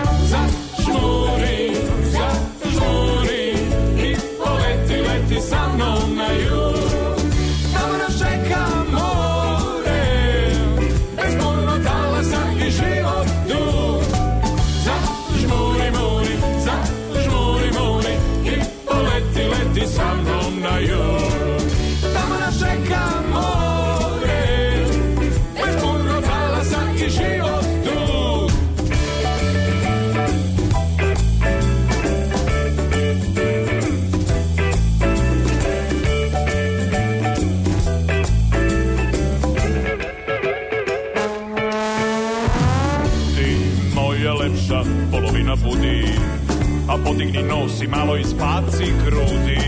Podigni 47.39 47.61
nos 47.61 47.81
i 47.81 47.87
malo 47.87 48.17
ispaci 48.17 48.93
grudi. 49.05 49.59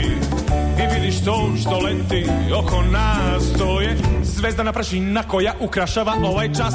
I 0.80 0.94
vidiš 0.94 1.26
to 1.26 1.50
što 1.62 1.80
leti 1.80 2.26
oko 2.56 2.84
nas. 2.84 3.44
To 3.58 3.82
je 3.82 3.98
zvezdana 4.24 4.74
prašina 4.74 5.24
koja 5.24 5.54
ukrašava 5.60 6.14
ovaj 6.24 6.48
čas. 6.48 6.74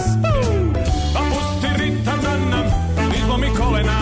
A 1.16 1.20
pusti 1.28 1.82
ritam 1.82 2.18
da 2.22 2.56
nam 2.56 2.66
izlomi 3.16 3.46
kolena. 3.58 4.00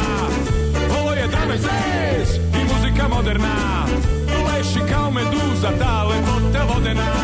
Ovo 1.01 1.11
je 1.11 1.27
drama 1.27 1.55
i 1.55 1.59
zez 1.59 2.37
i 2.37 2.75
muzika 2.75 3.09
moderna. 3.09 3.87
Leši 4.49 4.93
kao 4.93 5.11
meduza, 5.11 5.71
ta 5.79 6.05
lepote 6.05 6.75
vodena 6.75 7.24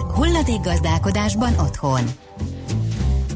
Hulladék 0.15 0.61
gazdálkodásban 0.61 1.53
otthon. 1.59 2.01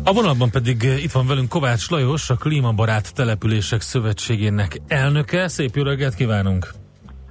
A 0.04 0.14
vonalban 0.14 0.50
pedig 0.50 0.84
eh, 0.84 1.04
itt 1.04 1.12
van 1.12 1.28
velünk 1.28 1.50
Kovács 1.50 1.90
Lajos, 1.90 2.30
a 2.30 2.36
Klímabarát 2.36 3.14
Települések 3.14 3.82
Szövetségének 3.82 4.82
elnöke. 4.88 5.48
Szép 5.48 5.76
jó 5.76 5.84
reggelt 5.84 6.16
kívánunk! 6.16 6.74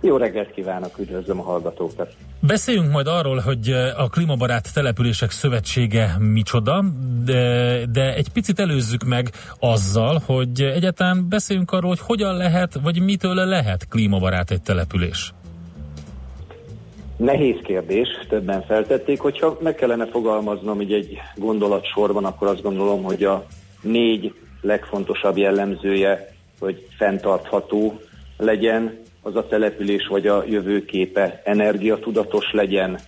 Jó 0.00 0.16
reggelt 0.16 0.50
kívánok, 0.50 0.98
üdvözlöm 0.98 1.40
a 1.40 1.42
hallgatókat. 1.42 2.14
Beszéljünk 2.40 2.90
majd 2.90 3.06
arról, 3.06 3.38
hogy 3.38 3.68
eh, 3.68 4.00
a 4.00 4.08
Klímabarát 4.08 4.74
Települések 4.74 5.30
Szövetsége 5.30 6.16
micsoda, 6.18 6.84
de, 7.24 7.86
de 7.86 8.14
egy 8.14 8.28
picit 8.28 8.60
előzzük 8.60 9.04
meg 9.04 9.30
azzal, 9.58 10.22
hogy 10.26 10.60
egyáltalán 10.60 11.28
beszéljünk 11.28 11.70
arról, 11.70 11.88
hogy 11.88 12.00
hogyan 12.00 12.36
lehet, 12.36 12.78
vagy 12.82 13.02
mitől 13.02 13.34
lehet 13.34 13.88
klímabarát 13.88 14.50
egy 14.50 14.62
település. 14.62 15.32
Nehéz 17.16 17.56
kérdés, 17.62 18.08
többen 18.28 18.62
feltették, 18.62 19.20
hogyha 19.20 19.58
meg 19.60 19.74
kellene 19.74 20.06
fogalmaznom 20.06 20.80
így 20.80 20.92
egy 20.92 21.18
gondolatsorban, 21.36 22.24
akkor 22.24 22.48
azt 22.48 22.62
gondolom, 22.62 23.02
hogy 23.02 23.24
a 23.24 23.46
négy 23.80 24.34
legfontosabb 24.60 25.36
jellemzője, 25.36 26.34
hogy 26.58 26.86
fenntartható 26.96 28.00
legyen 28.36 28.98
az 29.22 29.36
a 29.36 29.46
település, 29.46 30.06
vagy 30.06 30.26
a 30.26 30.44
jövőképe 30.48 31.40
energiatudatos 31.44 32.52
legyen, 32.52 32.98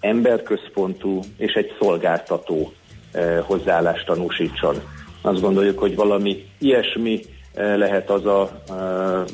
emberközpontú 0.00 1.20
és 1.36 1.52
egy 1.52 1.76
szolgáltató 1.80 2.72
eh, 3.12 3.38
hozzáállást 3.46 4.06
tanúsítson. 4.06 4.76
Azt 5.22 5.40
gondoljuk, 5.40 5.78
hogy 5.78 5.94
valami 5.94 6.44
ilyesmi 6.58 7.20
eh, 7.54 7.76
lehet 7.76 8.10
az 8.10 8.26
a 8.26 8.62
eh, 8.68 9.24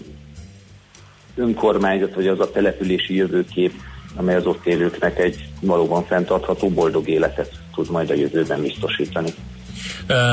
önkormányzat, 1.36 2.14
vagy 2.14 2.26
az 2.26 2.40
a 2.40 2.50
települési 2.50 3.14
jövőkép, 3.14 3.72
amely 4.16 4.34
az 4.34 4.46
ott 4.46 4.66
élőknek 4.66 5.18
egy 5.18 5.48
valóban 5.60 6.04
fenntartható, 6.04 6.68
boldog 6.68 7.08
életet 7.08 7.50
tud 7.74 7.90
majd 7.90 8.10
a 8.10 8.14
jövőben 8.14 8.60
biztosítani. 8.60 9.30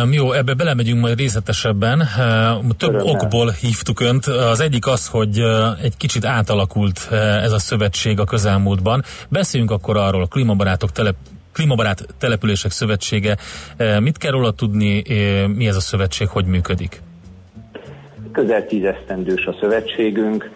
Um, 0.03 0.13
jó, 0.13 0.31
ebbe 0.31 0.53
belemegyünk 0.53 1.01
majd 1.01 1.17
részletesebben. 1.17 1.99
Uh, 1.99 2.75
több 2.77 2.89
Örömmel. 2.89 3.13
okból 3.13 3.51
hívtuk 3.51 3.99
Önt. 3.99 4.25
Az 4.25 4.59
egyik 4.59 4.87
az, 4.87 5.07
hogy 5.07 5.39
uh, 5.39 5.83
egy 5.83 5.97
kicsit 5.97 6.25
átalakult 6.25 7.07
uh, 7.11 7.43
ez 7.43 7.51
a 7.51 7.59
szövetség 7.59 8.19
a 8.19 8.23
közelmúltban. 8.23 9.03
Beszéljünk 9.29 9.71
akkor 9.71 9.97
arról, 9.97 10.21
a 10.21 10.27
klímabarátok 10.27 10.91
telep 10.91 11.15
Klímabarát 11.53 12.05
Települések 12.17 12.71
Szövetsége. 12.71 13.37
Mit 13.99 14.17
kell 14.17 14.31
róla 14.31 14.51
tudni, 14.51 15.03
mi 15.47 15.67
ez 15.67 15.75
a 15.75 15.79
szövetség, 15.79 16.27
hogy 16.27 16.45
működik? 16.45 17.01
Közel 18.31 18.65
tíz 18.65 18.83
esztendős 18.83 19.45
a 19.45 19.55
szövetségünk, 19.59 20.51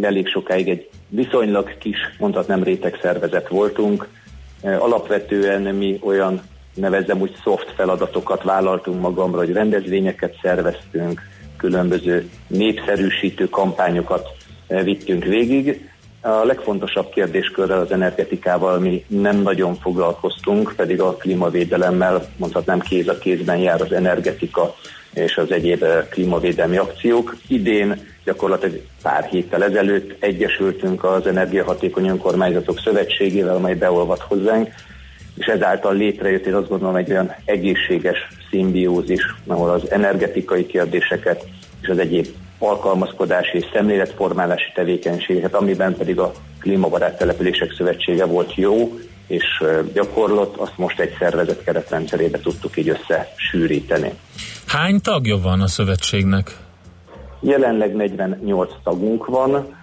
elég 0.00 0.28
sokáig 0.28 0.68
egy 0.68 0.88
viszonylag 1.08 1.78
kis, 1.78 1.98
mondhatnám 2.18 2.62
réteg 2.62 2.98
szervezet 3.02 3.48
voltunk. 3.48 4.08
Alapvetően 4.62 5.62
mi 5.74 5.98
olyan 6.02 6.42
nevezzem 6.74 7.20
úgy 7.20 7.36
soft 7.42 7.72
feladatokat 7.76 8.42
vállaltunk 8.42 9.00
magamra, 9.00 9.38
hogy 9.38 9.52
rendezvényeket 9.52 10.38
szerveztünk, 10.42 11.20
különböző 11.56 12.30
népszerűsítő 12.46 13.48
kampányokat 13.48 14.28
vittünk 14.66 15.24
végig. 15.24 15.90
A 16.20 16.44
legfontosabb 16.44 17.10
kérdéskörrel 17.10 17.80
az 17.80 17.92
energetikával 17.92 18.78
mi 18.78 19.04
nem 19.08 19.42
nagyon 19.42 19.74
foglalkoztunk, 19.74 20.72
pedig 20.76 21.00
a 21.00 21.16
klímavédelemmel 21.16 22.28
mondhatnám 22.36 22.80
kéz 22.80 23.08
a 23.08 23.18
kézben 23.18 23.58
jár 23.58 23.80
az 23.80 23.92
energetika 23.92 24.74
és 25.16 25.36
az 25.36 25.50
egyéb 25.50 25.84
klímavédelmi 26.10 26.76
akciók. 26.76 27.36
Idén 27.48 28.00
gyakorlatilag 28.24 28.80
pár 29.02 29.24
héttel 29.24 29.64
ezelőtt 29.64 30.24
egyesültünk 30.24 31.04
az 31.04 31.26
Energiahatékony 31.26 32.08
Önkormányzatok 32.08 32.80
Szövetségével, 32.80 33.54
amely 33.54 33.74
beolvad 33.74 34.18
hozzánk, 34.20 34.68
és 35.36 35.46
ezáltal 35.46 35.94
létrejött, 35.94 36.46
én 36.46 36.54
azt 36.54 36.68
gondolom, 36.68 36.96
egy 36.96 37.10
olyan 37.10 37.34
egészséges 37.44 38.18
szimbiózis, 38.50 39.22
ahol 39.46 39.70
az 39.70 39.90
energetikai 39.90 40.66
kérdéseket 40.66 41.44
és 41.82 41.88
az 41.88 41.98
egyéb 41.98 42.26
alkalmazkodási 42.58 43.56
és 43.56 43.64
szemléletformálási 43.72 44.72
tevékenységeket, 44.74 45.54
amiben 45.54 45.96
pedig 45.96 46.18
a 46.18 46.32
Klímabarát 46.60 47.18
Települések 47.18 47.72
Szövetsége 47.76 48.24
volt 48.24 48.54
jó 48.54 48.98
és 49.26 49.44
gyakorlott, 49.92 50.56
azt 50.56 50.76
most 50.78 51.00
egy 51.00 51.16
szervezet 51.18 51.64
keretrendszerébe 51.64 52.38
tudtuk 52.38 52.76
így 52.76 52.88
összesűríteni. 52.88 54.12
Hány 54.66 55.00
tagja 55.00 55.36
van 55.36 55.60
a 55.60 55.66
szövetségnek? 55.66 56.56
Jelenleg 57.40 57.94
48 57.94 58.72
tagunk 58.84 59.26
van, 59.26 59.76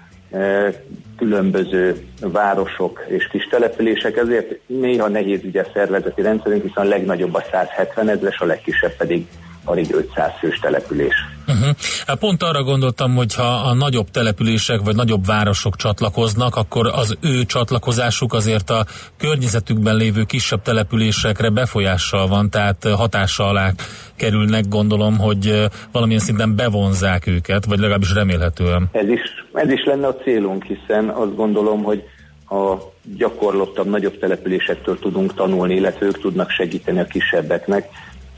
különböző 1.17 2.07
városok 2.21 3.05
és 3.07 3.27
kis 3.27 3.47
települések, 3.49 4.17
ezért 4.17 4.59
néha 4.65 5.07
nehéz 5.07 5.43
ugye 5.43 5.61
a 5.61 5.69
szervezeti 5.73 6.21
rendszerünk, 6.21 6.61
hiszen 6.61 6.85
a 6.85 6.87
legnagyobb 6.87 7.33
a 7.33 7.43
170 7.51 8.09
ezres, 8.09 8.39
a 8.39 8.45
legkisebb 8.45 8.95
pedig 8.97 9.27
alig 9.63 9.93
500 9.93 10.31
fős 10.39 10.59
település. 10.59 11.13
Uh-huh. 11.47 12.17
Pont 12.19 12.43
arra 12.43 12.63
gondoltam, 12.63 13.15
hogy 13.15 13.35
ha 13.35 13.43
a 13.43 13.73
nagyobb 13.73 14.09
települések 14.11 14.79
vagy 14.81 14.95
nagyobb 14.95 15.25
városok 15.25 15.75
csatlakoznak, 15.75 16.55
akkor 16.55 16.87
az 16.87 17.17
ő 17.21 17.45
csatlakozásuk 17.45 18.33
azért 18.33 18.69
a 18.69 18.85
környezetükben 19.17 19.95
lévő 19.95 20.23
kisebb 20.23 20.61
településekre 20.61 21.49
befolyással 21.49 22.27
van, 22.27 22.49
tehát 22.49 22.83
hatással 22.83 23.47
alá 23.47 23.71
kerülnek, 24.15 24.67
gondolom, 24.67 25.17
hogy 25.17 25.67
valamilyen 25.91 26.21
szinten 26.21 26.55
bevonzák 26.55 27.27
őket, 27.27 27.65
vagy 27.65 27.79
legalábbis 27.79 28.13
remélhetően. 28.13 28.89
Ez 28.91 29.07
is, 29.07 29.21
ez 29.53 29.69
is 29.69 29.83
lenne 29.85 30.07
a 30.07 30.15
célunk, 30.15 30.63
hiszen 30.63 31.09
azt 31.09 31.35
gondolom, 31.35 31.83
hogy 31.83 32.03
a 32.49 32.77
gyakorlottabb, 33.17 33.89
nagyobb 33.89 34.19
településektől 34.19 34.99
tudunk 34.99 35.33
tanulni, 35.33 35.75
illetve 35.75 36.05
ők 36.05 36.19
tudnak 36.19 36.49
segíteni 36.49 36.99
a 36.99 37.05
kisebbeknek. 37.05 37.89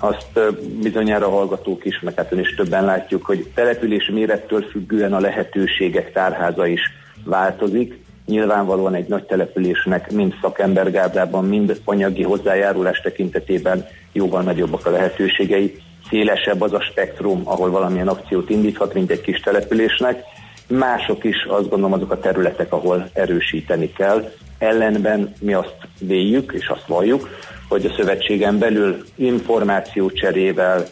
Azt 0.05 0.39
bizonyára 0.81 1.29
hallgatók 1.29 1.85
is, 1.85 1.99
meg 1.99 2.13
hát 2.15 2.31
ön 2.31 2.39
is 2.39 2.55
többen 2.55 2.85
látjuk, 2.85 3.25
hogy 3.25 3.51
település 3.53 4.09
mérettől 4.13 4.61
függően 4.61 5.13
a 5.13 5.19
lehetőségek 5.19 6.11
tárháza 6.13 6.67
is 6.67 6.81
változik. 7.23 7.99
Nyilvánvalóan 8.25 8.93
egy 8.93 9.07
nagy 9.07 9.23
településnek 9.23 10.11
mind 10.11 10.33
szakembergárdában, 10.41 11.45
mind 11.45 11.81
anyagi 11.85 12.23
hozzájárulás 12.23 12.99
tekintetében 12.99 13.87
jóval 14.11 14.41
nagyobbak 14.41 14.85
a 14.85 14.89
lehetőségei. 14.89 15.81
Szélesebb 16.09 16.61
az 16.61 16.73
a 16.73 16.81
spektrum, 16.81 17.41
ahol 17.43 17.69
valamilyen 17.71 18.07
akciót 18.07 18.49
indíthat, 18.49 18.93
mint 18.93 19.11
egy 19.11 19.21
kis 19.21 19.39
településnek. 19.39 20.23
Mások 20.67 21.23
is 21.23 21.45
azt 21.47 21.69
gondolom 21.69 21.93
azok 21.93 22.11
a 22.11 22.19
területek, 22.19 22.73
ahol 22.73 23.09
erősíteni 23.13 23.91
kell. 23.91 24.31
Ellenben 24.57 25.33
mi 25.39 25.53
azt 25.53 25.77
véljük 25.99 26.51
és 26.53 26.67
azt 26.67 26.87
valljuk, 26.87 27.29
hogy 27.67 27.85
a 27.85 27.93
szövetségen 27.97 28.59
belül 28.59 29.05
információcserével, 29.15 30.85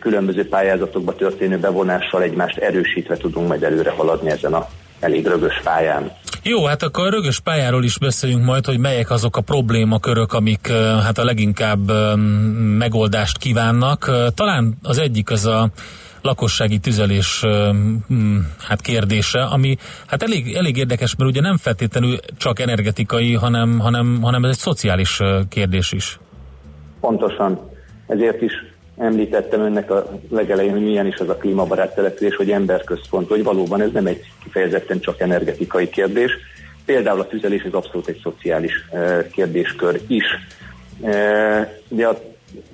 különböző 0.00 0.48
pályázatokba 0.48 1.14
történő 1.14 1.58
bevonással 1.58 2.22
egymást 2.22 2.56
erősítve 2.56 3.16
tudunk 3.16 3.48
majd 3.48 3.62
előre 3.62 3.90
haladni 3.90 4.30
ezen 4.30 4.52
a 4.52 4.68
elég 5.00 5.26
rögös 5.26 5.60
pályán. 5.64 6.12
Jó, 6.42 6.64
hát 6.64 6.82
akkor 6.82 7.06
a 7.06 7.10
rögös 7.10 7.40
pályáról 7.40 7.84
is 7.84 7.98
beszéljünk 7.98 8.44
majd, 8.44 8.66
hogy 8.66 8.78
melyek 8.78 9.10
azok 9.10 9.36
a 9.36 9.40
problémakörök, 9.40 10.32
amik 10.32 10.72
hát 11.04 11.18
a 11.18 11.24
leginkább 11.24 11.90
megoldást 12.78 13.38
kívánnak. 13.38 14.10
Talán 14.34 14.78
az 14.82 14.98
egyik 14.98 15.30
az 15.30 15.46
a 15.46 15.68
lakossági 16.26 16.78
tüzelés 16.78 17.44
mm, 18.12 18.38
hát 18.68 18.80
kérdése, 18.80 19.42
ami 19.42 19.76
hát 20.06 20.22
elég, 20.22 20.54
elég 20.54 20.76
érdekes, 20.76 21.16
mert 21.16 21.30
ugye 21.30 21.40
nem 21.40 21.56
feltétlenül 21.56 22.16
csak 22.36 22.58
energetikai, 22.60 23.34
hanem, 23.34 23.78
hanem, 23.78 24.18
hanem 24.22 24.44
ez 24.44 24.50
egy 24.50 24.58
szociális 24.58 25.20
kérdés 25.48 25.92
is. 25.92 26.18
Pontosan. 27.00 27.70
Ezért 28.06 28.42
is 28.42 28.52
említettem 28.96 29.60
önnek 29.60 29.90
a 29.90 30.20
legelején, 30.30 30.72
hogy 30.72 30.82
milyen 30.82 31.06
is 31.06 31.16
az 31.16 31.28
a 31.28 31.36
klímabarát 31.36 31.94
település, 31.94 32.36
hogy 32.36 32.50
emberközpont, 32.50 33.28
hogy 33.28 33.42
valóban 33.42 33.80
ez 33.80 33.92
nem 33.92 34.06
egy 34.06 34.20
kifejezetten 34.42 35.00
csak 35.00 35.20
energetikai 35.20 35.88
kérdés. 35.88 36.32
Például 36.84 37.20
a 37.20 37.26
tüzelés 37.26 37.62
az 37.62 37.72
abszolút 37.72 38.08
egy 38.08 38.20
szociális 38.22 38.72
kérdéskör 39.32 40.00
is. 40.06 40.24
De 41.88 42.06
a, 42.06 42.18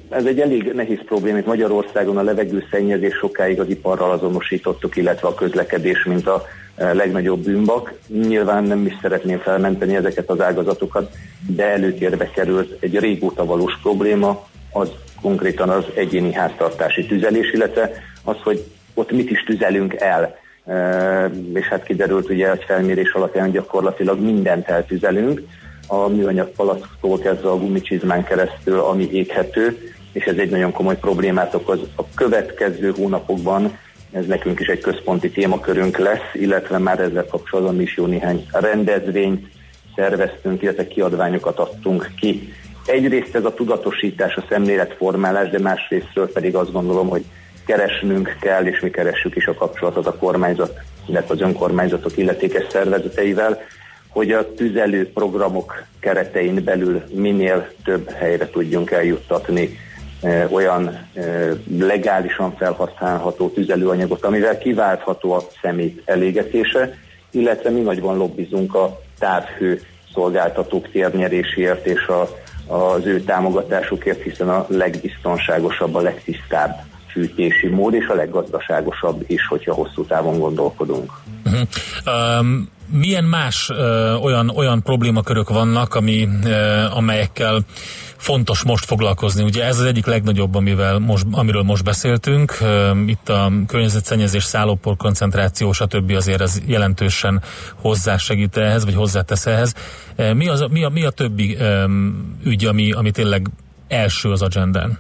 ez 0.09 0.25
egy 0.25 0.41
elég 0.41 0.73
nehéz 0.75 0.99
probléma, 1.05 1.39
itt 1.39 1.47
Magyarországon 1.47 2.17
a 2.17 2.23
levegőszennyezés 2.23 3.15
sokáig 3.15 3.61
az 3.61 3.69
iparral 3.69 4.11
azonosítottuk, 4.11 4.97
illetve 4.97 5.29
a 5.29 5.35
közlekedés, 5.35 6.05
mint 6.05 6.27
a 6.27 6.47
eh, 6.75 6.95
legnagyobb 6.95 7.45
bűnbak. 7.45 7.95
Nyilván 8.07 8.65
nem 8.65 8.87
is 8.87 8.99
szeretném 9.01 9.39
felmenteni 9.39 9.97
ezeket 9.97 10.31
az 10.31 10.41
ágazatokat, 10.41 11.13
de 11.47 11.65
előtérbe 11.65 12.31
került 12.31 12.83
egy 12.83 12.99
régóta 12.99 13.45
valós 13.45 13.79
probléma, 13.83 14.47
az 14.73 14.91
konkrétan 15.23 15.69
az 15.69 15.85
egyéni 15.95 16.33
háztartási 16.33 17.07
tüzelés, 17.07 17.53
illetve 17.53 17.91
az, 18.25 18.37
hogy 18.43 18.65
ott 18.95 19.13
mit 19.13 19.31
is 19.31 19.45
tüzelünk 19.45 19.95
el. 19.95 20.37
E, 20.67 21.31
és 21.55 21.67
hát 21.67 21.85
kiderült 21.85 22.31
ugye 22.31 22.51
egy 22.51 22.65
felmérés 22.67 23.13
alapján 23.13 23.51
gyakorlatilag 23.51 24.21
mindent 24.21 24.69
eltüzelünk, 24.69 25.41
a 25.93 26.09
műanyag 26.09 26.49
palacktól 26.49 27.19
kezdve 27.19 27.49
a 27.49 27.59
gumicsizmán 27.59 28.25
keresztül, 28.25 28.79
ami 28.79 29.09
éghető, 29.11 29.93
és 30.13 30.25
ez 30.25 30.37
egy 30.37 30.51
nagyon 30.51 30.73
komoly 30.73 30.99
problémát 30.99 31.55
okoz. 31.55 31.79
A 31.97 32.03
következő 32.15 32.93
hónapokban 32.97 33.79
ez 34.13 34.27
nekünk 34.27 34.61
is 34.61 34.67
egy 34.67 34.81
központi 34.81 35.31
témakörünk 35.31 35.99
lesz, 35.99 36.31
illetve 36.33 36.79
már 36.79 37.01
ezzel 37.01 37.27
kapcsolatban 37.27 37.81
is 37.81 37.97
jó 37.97 38.07
néhány 38.07 38.47
rendezvényt 38.53 39.47
szerveztünk, 39.97 40.63
illetve 40.63 40.87
kiadványokat 40.87 41.59
adtunk 41.59 42.11
ki. 42.21 42.53
Egyrészt 42.87 43.35
ez 43.35 43.45
a 43.45 43.55
tudatosítás, 43.55 44.35
a 44.35 44.45
szemléletformálás, 44.49 45.51
de 45.51 45.59
másrésztről 45.59 46.33
pedig 46.33 46.55
azt 46.55 46.73
gondolom, 46.73 47.09
hogy 47.09 47.25
keresnünk 47.67 48.37
kell, 48.41 48.67
és 48.67 48.81
mi 48.81 48.91
keressük 48.91 49.37
is 49.37 49.47
a 49.47 49.55
kapcsolatot 49.55 50.07
a 50.07 50.17
kormányzat, 50.17 50.79
illetve 51.07 51.35
az 51.35 51.41
önkormányzatok 51.41 52.17
illetékes 52.17 52.65
szervezeteivel, 52.71 53.61
hogy 54.13 54.33
a 54.33 54.55
tüzelő 54.55 55.13
programok 55.13 55.85
keretein 56.01 56.65
belül 56.65 57.03
minél 57.11 57.69
több 57.85 58.11
helyre 58.11 58.49
tudjunk 58.51 58.91
eljuttatni 58.91 59.79
eh, 60.21 60.53
olyan 60.53 61.07
eh, 61.15 61.51
legálisan 61.79 62.57
felhasználható 62.57 63.49
tüzelőanyagot, 63.49 64.25
amivel 64.25 64.59
kiváltható 64.59 65.33
a 65.33 65.47
szemét 65.63 66.03
elégetése, 66.05 66.95
illetve 67.31 67.71
mi 67.71 67.81
nagyban 67.81 68.17
lobbizunk 68.17 68.75
a 68.75 69.01
távhő 69.19 69.81
szolgáltatók 70.13 70.91
térnyeréséért 70.91 71.87
és 71.87 72.07
a, 72.07 72.29
az 72.75 73.07
ő 73.07 73.21
támogatásukért, 73.21 74.23
hiszen 74.23 74.49
a 74.49 74.67
legbiztonságosabb, 74.69 75.95
a 75.95 76.01
legtisztább 76.01 76.85
fűtési 77.13 77.69
mód, 77.69 77.95
és 77.95 78.07
a 78.07 78.15
leggazdaságosabb 78.15 79.25
is, 79.27 79.47
hogyha 79.47 79.75
hosszú 79.75 80.05
távon 80.05 80.39
gondolkodunk. 80.39 81.13
Uh-huh. 81.45 82.39
Um, 82.41 82.69
milyen 82.91 83.25
más 83.25 83.69
uh, 83.69 84.25
olyan, 84.25 84.49
olyan 84.49 84.83
problémakörök 84.83 85.49
vannak, 85.49 85.95
ami, 85.95 86.29
uh, 86.45 86.97
amelyekkel 86.97 87.61
fontos 88.17 88.65
most 88.65 88.85
foglalkozni? 88.85 89.43
Ugye 89.43 89.65
ez 89.65 89.79
az 89.79 89.85
egyik 89.85 90.07
legnagyobb, 90.07 90.55
amivel 90.55 90.99
most, 90.99 91.27
amiről 91.31 91.63
most 91.63 91.85
beszéltünk. 91.85 92.59
Uh, 92.61 92.69
itt 93.07 93.29
a 93.29 93.53
környezetszennyezés, 93.67 94.45
szállópor 94.45 94.97
koncentráció, 94.97 95.73
stb. 95.73 96.11
azért 96.11 96.41
ez 96.41 96.61
jelentősen 96.67 97.43
hozzásegít 97.81 98.57
ehhez, 98.57 98.85
vagy 98.85 98.95
hozzátesz 98.95 99.47
ehhez. 99.47 99.75
Uh, 100.19 100.35
mi, 100.35 100.49
az, 100.49 100.65
mi, 100.71 100.85
a, 100.85 100.89
mi 100.89 101.05
a 101.05 101.11
többi 101.11 101.57
um, 101.61 102.39
ügy, 102.45 102.65
ami, 102.65 102.93
ami 102.93 103.11
tényleg 103.11 103.47
első 103.89 104.31
az 104.31 104.43
agendán? 104.43 104.99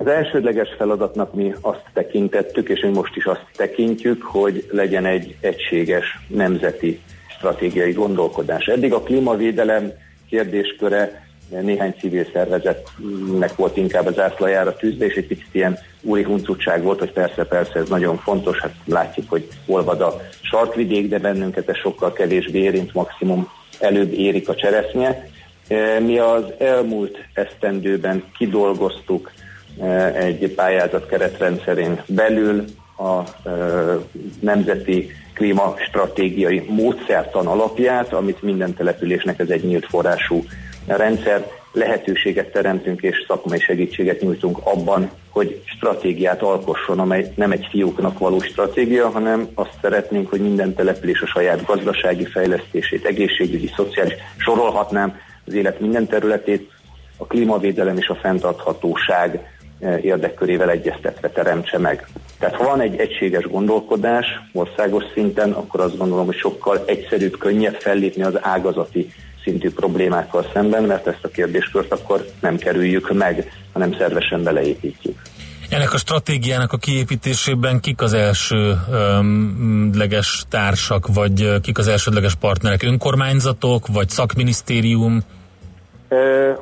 Az 0.00 0.06
elsődleges 0.06 0.68
feladatnak 0.76 1.34
mi 1.34 1.54
azt 1.60 1.82
tekintettük, 1.92 2.68
és 2.68 2.80
mi 2.80 2.88
most 2.88 3.16
is 3.16 3.24
azt 3.24 3.44
tekintjük, 3.56 4.22
hogy 4.22 4.68
legyen 4.70 5.04
egy 5.04 5.36
egységes 5.40 6.18
nemzeti 6.28 7.00
stratégiai 7.36 7.92
gondolkodás. 7.92 8.66
Eddig 8.66 8.92
a 8.92 9.02
klímavédelem 9.02 9.92
kérdésköre 10.28 11.26
néhány 11.48 11.94
civil 11.98 12.26
szervezetnek 12.32 13.56
volt 13.56 13.76
inkább 13.76 14.06
az 14.06 14.18
ászlajára 14.18 14.76
tűzve, 14.76 15.04
és 15.04 15.14
egy 15.14 15.26
picit 15.26 15.48
ilyen 15.54 15.78
úri 16.02 16.22
huncutság 16.22 16.82
volt, 16.82 16.98
hogy 16.98 17.12
persze, 17.12 17.44
persze 17.44 17.78
ez 17.78 17.88
nagyon 17.88 18.16
fontos, 18.16 18.58
hát 18.58 18.74
látjuk, 18.84 19.30
hogy 19.30 19.48
olvad 19.66 20.00
a 20.00 20.20
sarkvidék, 20.40 21.08
de 21.08 21.18
bennünket 21.18 21.68
ez 21.68 21.76
sokkal 21.76 22.12
kevésbé 22.12 22.58
érint, 22.58 22.94
maximum 22.94 23.48
előbb 23.80 24.12
érik 24.12 24.48
a 24.48 24.54
cseresznye. 24.54 25.28
Mi 25.98 26.18
az 26.18 26.44
elmúlt 26.58 27.18
esztendőben 27.34 28.24
kidolgoztuk 28.38 29.30
egy 30.14 30.54
pályázat 30.54 31.06
keretrendszerén 31.06 32.02
belül 32.06 32.64
a 32.98 33.22
nemzeti 34.40 35.10
klímastratégiai 35.34 36.64
módszertan 36.68 37.46
alapját, 37.46 38.12
amit 38.12 38.42
minden 38.42 38.74
településnek 38.74 39.38
ez 39.38 39.48
egy 39.48 39.64
nyílt 39.64 39.86
forrású 39.86 40.44
rendszer, 40.86 41.46
lehetőséget 41.72 42.52
teremtünk 42.52 43.02
és 43.02 43.24
szakmai 43.26 43.58
segítséget 43.58 44.20
nyújtunk 44.20 44.58
abban, 44.62 45.10
hogy 45.30 45.62
stratégiát 45.64 46.42
alkosson, 46.42 46.98
amely 46.98 47.32
nem 47.34 47.52
egy 47.52 47.66
fiúknak 47.70 48.18
való 48.18 48.40
stratégia, 48.40 49.08
hanem 49.08 49.48
azt 49.54 49.78
szeretnénk, 49.80 50.30
hogy 50.30 50.40
minden 50.40 50.74
település 50.74 51.20
a 51.20 51.26
saját 51.26 51.64
gazdasági 51.64 52.24
fejlesztését, 52.24 53.04
egészségügyi, 53.04 53.70
szociális, 53.76 54.14
sorolhatnám 54.36 55.16
az 55.46 55.54
élet 55.54 55.80
minden 55.80 56.06
területét, 56.06 56.70
a 57.16 57.26
klímavédelem 57.26 57.96
és 57.96 58.08
a 58.08 58.14
fenntarthatóság 58.14 59.57
érdekkörével 60.02 60.70
egyeztetve 60.70 61.30
teremtse 61.30 61.78
meg. 61.78 62.06
Tehát 62.38 62.54
ha 62.54 62.64
van 62.64 62.80
egy 62.80 62.96
egységes 62.96 63.44
gondolkodás 63.44 64.26
országos 64.52 65.04
szinten, 65.14 65.52
akkor 65.52 65.80
azt 65.80 65.96
gondolom, 65.96 66.26
hogy 66.26 66.36
sokkal 66.36 66.82
egyszerűbb, 66.86 67.38
könnyebb 67.38 67.74
fellépni 67.74 68.22
az 68.22 68.38
ágazati 68.40 69.12
szintű 69.44 69.70
problémákkal 69.70 70.50
szemben, 70.52 70.82
mert 70.82 71.06
ezt 71.06 71.24
a 71.24 71.28
kérdéskört 71.28 71.92
akkor 71.92 72.24
nem 72.40 72.56
kerüljük 72.56 73.12
meg, 73.12 73.52
hanem 73.72 73.92
szervesen 73.98 74.42
beleépítjük. 74.42 75.22
Ennek 75.70 75.92
a 75.92 75.98
stratégiának 75.98 76.72
a 76.72 76.76
kiépítésében 76.76 77.80
kik 77.80 78.02
az 78.02 78.12
elsőleges 78.12 79.24
társak, 80.48 81.06
vagy 81.14 81.60
kik 81.60 81.78
az 81.78 81.88
elsődleges 81.88 82.34
partnerek? 82.34 82.82
Önkormányzatok, 82.82 83.86
vagy 83.86 84.08
szakminisztérium? 84.08 85.20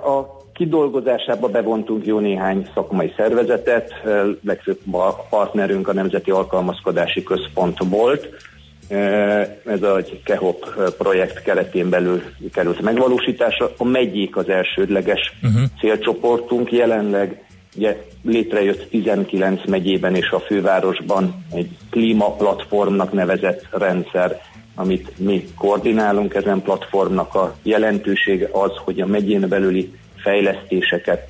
A 0.05 0.36
kidolgozásába 0.57 1.49
bevontunk 1.49 2.07
jó 2.07 2.19
néhány 2.19 2.69
szakmai 2.75 3.13
szervezetet, 3.17 3.93
legfőbb 4.45 4.95
a 4.95 5.27
partnerünk 5.31 5.89
a 5.89 5.93
Nemzeti 5.93 6.31
Alkalmazkodási 6.31 7.23
Központ 7.23 7.79
volt. 7.89 8.29
Ez 9.65 9.83
a 9.83 9.99
KEHOP 10.25 10.93
projekt 10.99 11.43
keretén 11.43 11.89
belül 11.91 12.23
került 12.53 12.81
megvalósításra. 12.81 13.71
A 13.77 13.85
megyék 13.85 14.37
az 14.37 14.49
elsődleges 14.49 15.33
uh-huh. 15.43 15.63
célcsoportunk 15.81 16.73
jelenleg. 16.73 17.45
Ugye 17.77 17.97
létrejött 18.23 18.91
19 18.91 19.61
megyében 19.67 20.15
és 20.15 20.31
a 20.31 20.39
fővárosban 20.39 21.45
egy 21.55 21.69
klímaplatformnak 21.91 23.13
nevezett 23.13 23.67
rendszer, 23.71 24.41
amit 24.75 25.19
mi 25.19 25.45
koordinálunk. 25.59 26.35
Ezen 26.35 26.63
platformnak 26.63 27.35
a 27.35 27.57
jelentősége 27.63 28.49
az, 28.53 28.71
hogy 28.85 29.01
a 29.01 29.07
megyén 29.07 29.49
belüli 29.49 29.93
fejlesztéseket, 30.27 31.29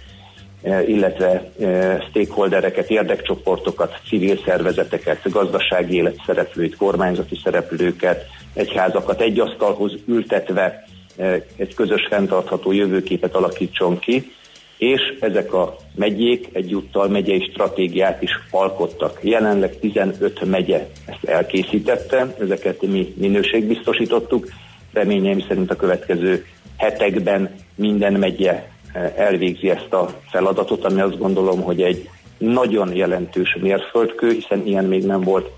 eh, 0.62 0.88
illetve 0.88 1.50
eh, 1.60 1.98
stakeholdereket, 2.08 2.90
érdekcsoportokat, 2.90 4.00
civil 4.08 4.38
szervezeteket, 4.46 5.30
gazdasági 5.30 5.96
élet 5.96 6.22
szereplőit, 6.26 6.76
kormányzati 6.76 7.40
szereplőket, 7.44 8.24
egyházakat 8.54 9.20
egy 9.20 9.40
asztalhoz 9.40 9.92
ültetve 10.06 10.84
eh, 11.16 11.42
egy 11.56 11.74
közös 11.74 12.06
fenntartható 12.10 12.72
jövőképet 12.72 13.34
alakítson 13.34 13.98
ki, 13.98 14.32
és 14.78 15.00
ezek 15.20 15.52
a 15.52 15.76
megyék 15.94 16.48
egyúttal 16.52 17.08
megyei 17.08 17.48
stratégiát 17.50 18.22
is 18.22 18.30
alkottak. 18.50 19.18
Jelenleg 19.22 19.78
15 19.78 20.44
megye 20.44 20.88
ezt 21.06 21.24
elkészítette, 21.24 22.34
ezeket 22.40 22.82
mi 22.82 23.14
minőségbiztosítottuk. 23.16 24.48
Reményeim 24.92 25.44
szerint 25.48 25.70
a 25.70 25.76
következő 25.76 26.44
hetekben 26.76 27.54
minden 27.74 28.12
megye 28.12 28.64
elvégzi 29.16 29.70
ezt 29.70 29.92
a 29.92 30.08
feladatot, 30.30 30.84
ami 30.84 31.00
azt 31.00 31.18
gondolom, 31.18 31.62
hogy 31.62 31.82
egy 31.82 32.08
nagyon 32.38 32.94
jelentős 32.94 33.56
mérföldkő, 33.60 34.30
hiszen 34.30 34.66
ilyen 34.66 34.84
még 34.84 35.04
nem 35.06 35.20
volt 35.20 35.50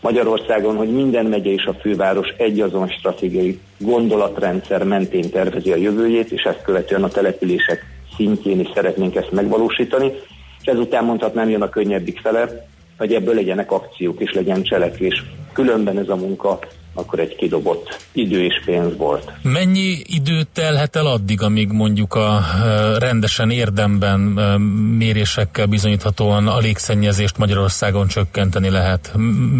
Magyarországon, 0.00 0.76
hogy 0.76 0.92
minden 0.92 1.26
megye 1.26 1.50
és 1.50 1.64
a 1.64 1.74
főváros 1.74 2.28
egy 2.36 2.60
azon 2.60 2.88
stratégiai 2.88 3.60
gondolatrendszer 3.78 4.84
mentén 4.84 5.30
tervezi 5.30 5.72
a 5.72 5.76
jövőjét, 5.76 6.30
és 6.30 6.42
ezt 6.42 6.62
követően 6.62 7.04
a 7.04 7.08
települések 7.08 7.84
szintjén 8.16 8.60
is 8.60 8.68
szeretnénk 8.74 9.14
ezt 9.14 9.30
megvalósítani. 9.30 10.12
És 10.60 10.66
ezután 10.66 11.04
mondhatnám, 11.04 11.48
jön 11.48 11.62
a 11.62 11.68
könnyebbik 11.68 12.20
fele, 12.20 12.66
hogy 12.98 13.14
ebből 13.14 13.34
legyenek 13.34 13.72
akciók 13.72 14.20
és 14.20 14.32
legyen 14.32 14.62
cselekvés. 14.62 15.24
Különben 15.52 15.98
ez 15.98 16.08
a 16.08 16.16
munka 16.16 16.58
akkor 16.94 17.18
egy 17.18 17.36
kidobott 17.36 18.06
idő 18.12 18.44
és 18.44 18.62
pénz 18.64 18.96
volt. 18.96 19.32
Mennyi 19.42 19.96
idő 20.04 20.42
telhet 20.52 20.96
el 20.96 21.06
addig, 21.06 21.42
amíg 21.42 21.72
mondjuk 21.72 22.14
a 22.14 22.40
e, 22.64 22.98
rendesen 22.98 23.50
érdemben 23.50 24.38
e, 24.38 24.58
mérésekkel 24.98 25.66
bizonyíthatóan 25.66 26.48
a 26.48 26.58
légszennyezést 26.58 27.38
Magyarországon 27.38 28.06
csökkenteni 28.06 28.70
lehet? 28.70 29.12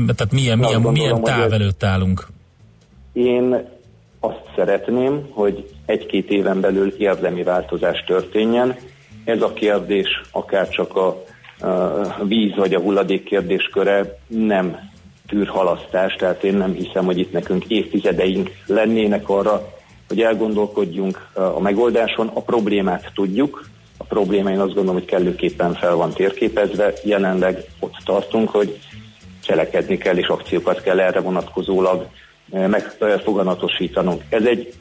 Tehát 0.06 0.32
milyen, 0.32 0.58
milyen, 0.58 0.82
gondolom, 0.82 0.92
milyen 0.92 1.22
táv 1.22 1.52
előtt 1.52 1.84
állunk? 1.84 2.26
Én 3.12 3.68
azt 4.20 4.42
szeretném, 4.56 5.28
hogy 5.30 5.70
egy-két 5.86 6.30
éven 6.30 6.60
belül 6.60 6.94
érdemi 6.98 7.42
változás 7.42 8.04
történjen. 8.06 8.76
Ez 9.24 9.42
a 9.42 9.52
kérdés, 9.52 10.08
akár 10.30 10.68
csak 10.68 10.96
a, 10.96 11.24
a 12.18 12.24
víz 12.24 12.54
vagy 12.56 12.74
a 12.74 12.80
hulladék 12.80 13.24
kérdésköre 13.24 14.18
nem 14.26 14.91
tűr 15.32 15.48
halasztást, 15.48 16.18
tehát 16.18 16.44
én 16.44 16.54
nem 16.54 16.72
hiszem, 16.72 17.04
hogy 17.04 17.18
itt 17.18 17.32
nekünk 17.32 17.64
évtizedeink 17.64 18.50
lennének 18.66 19.28
arra, 19.28 19.72
hogy 20.08 20.20
elgondolkodjunk 20.20 21.28
a 21.34 21.60
megoldáson. 21.60 22.30
A 22.34 22.40
problémát 22.40 23.10
tudjuk, 23.14 23.68
a 23.96 24.04
probléma 24.04 24.50
én 24.50 24.58
azt 24.58 24.74
gondolom, 24.74 24.94
hogy 24.94 25.04
kellőképpen 25.04 25.74
fel 25.74 25.94
van 25.94 26.12
térképezve. 26.12 26.92
Jelenleg 27.04 27.64
ott 27.80 27.96
tartunk, 28.04 28.48
hogy 28.48 28.78
cselekedni 29.42 29.98
kell, 29.98 30.16
és 30.16 30.26
akciókat 30.26 30.82
kell 30.82 31.00
erre 31.00 31.20
vonatkozólag 31.20 32.06
megfoganatosítanunk. 33.00 34.22
Ez 34.28 34.44
egy 34.44 34.72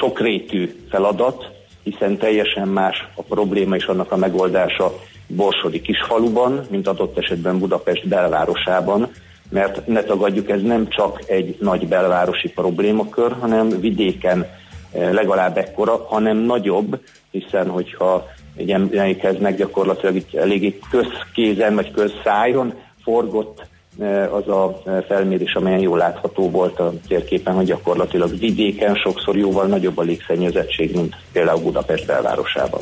sokrétű 0.00 0.74
feladat, 0.90 1.50
hiszen 1.82 2.18
teljesen 2.18 2.68
más 2.68 3.08
a 3.14 3.22
probléma 3.22 3.76
és 3.76 3.84
annak 3.84 4.12
a 4.12 4.16
megoldása 4.16 4.92
Borsodi 5.26 5.80
kisfaluban, 5.80 6.66
mint 6.70 6.88
adott 6.88 7.18
esetben 7.18 7.58
Budapest 7.58 8.08
belvárosában, 8.08 9.10
mert 9.54 9.86
ne 9.86 10.02
tagadjuk, 10.02 10.50
ez 10.50 10.62
nem 10.62 10.88
csak 10.88 11.22
egy 11.26 11.56
nagy 11.60 11.88
belvárosi 11.88 12.48
problémakör, 12.48 13.32
hanem 13.40 13.68
vidéken 13.68 14.46
eh, 14.92 15.12
legalább 15.12 15.56
ekkora, 15.56 16.06
hanem 16.08 16.36
nagyobb, 16.36 17.00
hiszen 17.30 17.68
hogyha 17.68 18.26
egy 18.56 18.70
emlékeznek 18.70 19.56
gyakorlatilag 19.56 20.14
itt 20.14 20.34
eléggé 20.34 20.78
közkézen 20.90 21.74
vagy 21.74 21.90
közszájon 21.90 22.74
forgott 23.02 23.66
eh, 23.98 24.34
az 24.34 24.48
a 24.48 24.82
felmérés, 25.06 25.54
amelyen 25.54 25.80
jól 25.80 25.98
látható 25.98 26.50
volt 26.50 26.78
a 26.80 26.92
térképen, 27.08 27.54
hogy 27.54 27.66
gyakorlatilag 27.66 28.38
vidéken 28.38 28.94
sokszor 28.94 29.36
jóval 29.36 29.66
nagyobb 29.66 29.98
a 29.98 30.02
légszennyezettség, 30.02 30.94
mint 30.94 31.16
például 31.32 31.62
Budapest 31.62 32.06
belvárosában. 32.06 32.80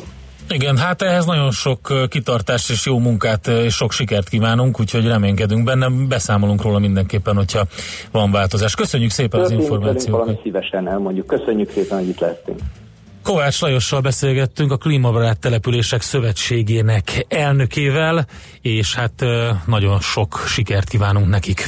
Igen, 0.49 0.77
hát 0.77 1.01
ehhez 1.01 1.25
nagyon 1.25 1.51
sok 1.51 2.07
kitartást 2.09 2.69
és 2.69 2.85
jó 2.85 2.99
munkát 2.99 3.47
és 3.47 3.73
sok 3.73 3.91
sikert 3.91 4.29
kívánunk, 4.29 4.79
úgyhogy 4.79 5.07
reménykedünk 5.07 5.63
benne, 5.63 5.89
beszámolunk 6.07 6.61
róla 6.61 6.79
mindenképpen, 6.79 7.35
hogyha 7.35 7.65
van 8.11 8.31
változás. 8.31 8.75
Köszönjük 8.75 9.11
szépen 9.11 9.39
az 9.39 9.47
Történik 9.47 9.69
velünk 9.69 9.83
információkat. 9.83 10.25
valami 10.25 10.39
szívesen 10.43 10.87
elmondjuk. 10.87 11.27
Köszönjük 11.27 11.71
szépen, 11.71 11.97
hogy 11.97 12.07
itt 12.07 12.19
lettünk. 12.19 12.59
Kovács 13.23 13.61
Lajossal 13.61 14.01
beszélgettünk 14.01 14.71
a 14.71 14.77
Klímabarát 14.77 15.39
Települések 15.39 16.01
Szövetségének 16.01 17.25
elnökével, 17.27 18.25
és 18.61 18.95
hát 18.95 19.25
nagyon 19.65 19.99
sok 19.99 20.43
sikert 20.47 20.89
kívánunk 20.89 21.27
nekik. 21.29 21.67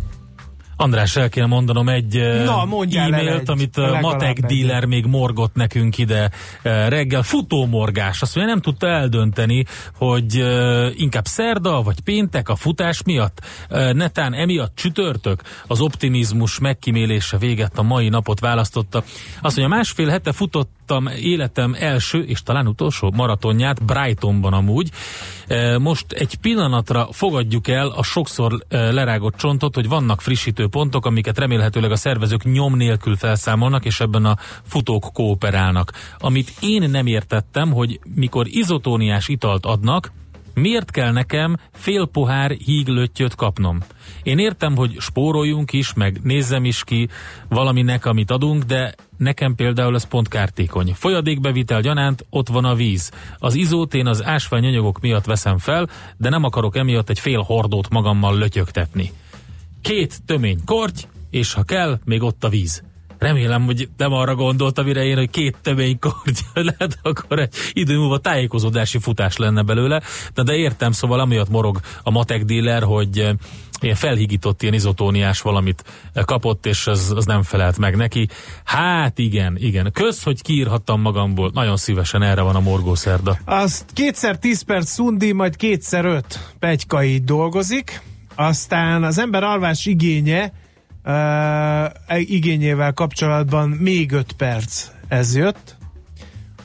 András, 0.81 1.15
el 1.15 1.29
kéne 1.29 1.45
mondanom 1.45 1.89
egy 1.89 2.15
eh, 2.15 2.43
Na, 2.43 2.61
e-mailt, 2.61 3.41
egy, 3.41 3.49
amit 3.49 3.77
a 3.77 3.99
matek 4.01 4.39
dealer 4.39 4.85
még 4.85 5.05
morgott 5.05 5.55
nekünk 5.55 5.97
ide 5.97 6.31
eh, 6.61 6.89
reggel. 6.89 7.23
Futómorgás. 7.23 8.21
Azt 8.21 8.35
mondja, 8.35 8.53
nem 8.53 8.63
tudta 8.63 8.87
eldönteni, 8.87 9.65
hogy 9.95 10.35
eh, 10.35 10.99
inkább 10.99 11.25
szerda 11.25 11.81
vagy 11.81 11.99
péntek 11.99 12.49
a 12.49 12.55
futás 12.55 13.03
miatt. 13.03 13.39
Netán 13.91 14.33
emiatt 14.33 14.75
csütörtök 14.75 15.41
az 15.67 15.81
optimizmus 15.81 16.59
megkímélése 16.59 17.37
véget 17.37 17.77
a 17.77 17.81
mai 17.81 18.09
napot 18.09 18.39
választotta. 18.39 19.03
Azt 19.41 19.57
mondja, 19.57 19.75
másfél 19.75 20.07
hete 20.07 20.31
futottam 20.85 21.07
életem 21.21 21.75
első 21.79 22.23
és 22.23 22.43
talán 22.43 22.67
utolsó 22.67 23.11
maratonját 23.15 23.85
Brightonban 23.85 24.53
amúgy. 24.53 24.89
Eh, 25.47 25.77
Most 25.77 26.11
egy 26.11 26.35
pillanatra 26.35 27.07
fogadjuk 27.11 27.67
el 27.67 27.87
a 27.87 28.03
sokszor 28.03 28.65
eh, 28.67 28.91
lerágott 28.91 29.35
csontot, 29.35 29.75
hogy 29.75 29.87
vannak 29.87 30.21
frissítő 30.21 30.67
pontok, 30.67 31.05
amiket 31.05 31.37
remélhetőleg 31.37 31.91
a 31.91 31.95
szervezők 31.95 32.43
nyom 32.43 32.75
nélkül 32.75 33.15
felszámolnak, 33.15 33.85
és 33.85 33.99
ebben 33.99 34.25
a 34.25 34.37
futók 34.63 35.09
kooperálnak. 35.13 35.91
Amit 36.19 36.53
én 36.59 36.89
nem 36.89 37.07
értettem, 37.07 37.71
hogy 37.71 37.99
mikor 38.15 38.47
izotóniás 38.47 39.27
italt 39.27 39.65
adnak, 39.65 40.11
Miért 40.53 40.91
kell 40.91 41.11
nekem 41.11 41.57
fél 41.71 42.05
pohár 42.05 42.51
híglöttyöt 42.51 43.35
kapnom? 43.35 43.79
Én 44.23 44.37
értem, 44.37 44.75
hogy 44.75 44.95
spóroljunk 44.99 45.73
is, 45.73 45.93
meg 45.93 46.19
nézzem 46.23 46.65
is 46.65 46.83
ki 46.83 47.09
valaminek, 47.49 48.05
amit 48.05 48.31
adunk, 48.31 48.63
de 48.63 48.95
nekem 49.17 49.55
például 49.55 49.95
ez 49.95 50.07
pont 50.07 50.27
kártékony. 50.27 50.93
Folyadékbevitel 50.93 51.81
gyanánt 51.81 52.25
ott 52.29 52.47
van 52.47 52.65
a 52.65 52.75
víz. 52.75 53.11
Az 53.37 53.55
izót 53.55 53.93
én 53.93 54.07
az 54.07 54.23
ásványanyagok 54.23 54.99
miatt 54.99 55.25
veszem 55.25 55.57
fel, 55.57 55.89
de 56.17 56.29
nem 56.29 56.43
akarok 56.43 56.75
emiatt 56.75 57.09
egy 57.09 57.19
fél 57.19 57.41
hordót 57.41 57.89
magammal 57.89 58.37
lötyögtetni. 58.37 59.11
Két 59.81 60.21
tömény 60.25 60.59
korty, 60.65 61.01
és 61.29 61.53
ha 61.53 61.63
kell, 61.63 61.99
még 62.03 62.23
ott 62.23 62.43
a 62.43 62.49
víz. 62.49 62.83
Remélem, 63.21 63.65
hogy 63.65 63.89
nem 63.97 64.11
arra 64.13 64.35
gondoltam 64.35 64.85
mire 64.85 65.03
én, 65.03 65.17
hogy 65.17 65.29
két 65.29 65.57
tömény 65.61 65.99
lehet, 66.53 66.99
akkor 67.01 67.39
egy 67.39 67.53
idő 67.73 67.97
múlva 67.97 68.17
tájékozódási 68.17 68.97
futás 68.97 69.37
lenne 69.37 69.61
belőle. 69.61 70.01
De, 70.33 70.43
de 70.43 70.53
értem, 70.55 70.91
szóval 70.91 71.19
amiatt 71.19 71.49
morog 71.49 71.79
a 72.03 72.11
matek 72.11 72.43
dealer, 72.43 72.83
hogy 72.83 73.19
eh, 73.19 73.33
ilyen 73.81 73.95
felhigított 73.95 74.61
ilyen 74.61 74.73
izotóniás 74.73 75.41
valamit 75.41 75.83
eh, 76.13 76.23
kapott, 76.23 76.65
és 76.65 76.87
az, 76.87 77.13
az 77.15 77.25
nem 77.25 77.43
felelt 77.43 77.77
meg 77.77 77.95
neki. 77.95 78.27
Hát 78.63 79.17
igen, 79.19 79.57
igen. 79.57 79.91
Kösz, 79.91 80.23
hogy 80.23 80.41
kiírhattam 80.41 81.01
magamból. 81.01 81.51
Nagyon 81.53 81.77
szívesen 81.77 82.21
erre 82.23 82.41
van 82.41 82.55
a 82.55 82.59
morgószerda. 82.59 83.37
Azt 83.45 83.85
kétszer 83.93 84.37
10 84.37 84.61
perc 84.61 84.89
szundi, 84.89 85.31
majd 85.31 85.55
kétszer 85.55 86.05
5 86.05 86.53
Pegyka 86.59 87.03
így 87.03 87.23
dolgozik. 87.23 88.01
aztán 88.35 89.03
az 89.03 89.17
ember 89.17 89.43
alvás 89.43 89.85
igénye, 89.85 90.53
uh, 91.03 92.31
igényével 92.31 92.93
kapcsolatban 92.93 93.69
még 93.69 94.11
5 94.11 94.31
perc 94.31 94.87
ez 95.07 95.35
jött. 95.35 95.77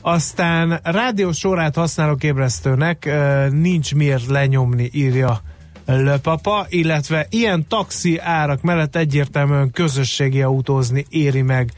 Aztán 0.01 0.79
rádiós 0.83 1.43
órát 1.43 1.75
használok 1.75 2.23
ébresztőnek, 2.23 3.03
uh, 3.07 3.49
nincs 3.49 3.95
miért 3.95 4.27
lenyomni, 4.27 4.89
írja 4.93 5.41
Löpapa, 5.85 6.65
illetve 6.69 7.27
ilyen 7.29 7.67
taxi 7.67 8.17
árak 8.17 8.61
mellett 8.61 8.95
egyértelműen 8.95 9.71
közösségi 9.71 10.41
autózni 10.41 11.05
éri 11.09 11.41
meg 11.41 11.71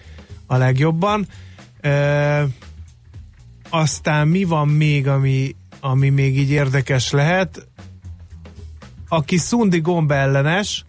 a 0.46 0.58
legjobban. 0.58 1.28
Uh, 1.84 2.50
aztán 3.70 4.28
mi 4.28 4.44
van 4.44 4.68
még, 4.68 5.08
ami, 5.08 5.56
ami 5.80 6.10
még 6.10 6.38
így 6.38 6.50
érdekes 6.50 7.12
lehet? 7.12 7.68
Aki 9.08 9.38
szundi 9.38 9.80
gomb 9.80 10.12
ellenes, 10.12 10.86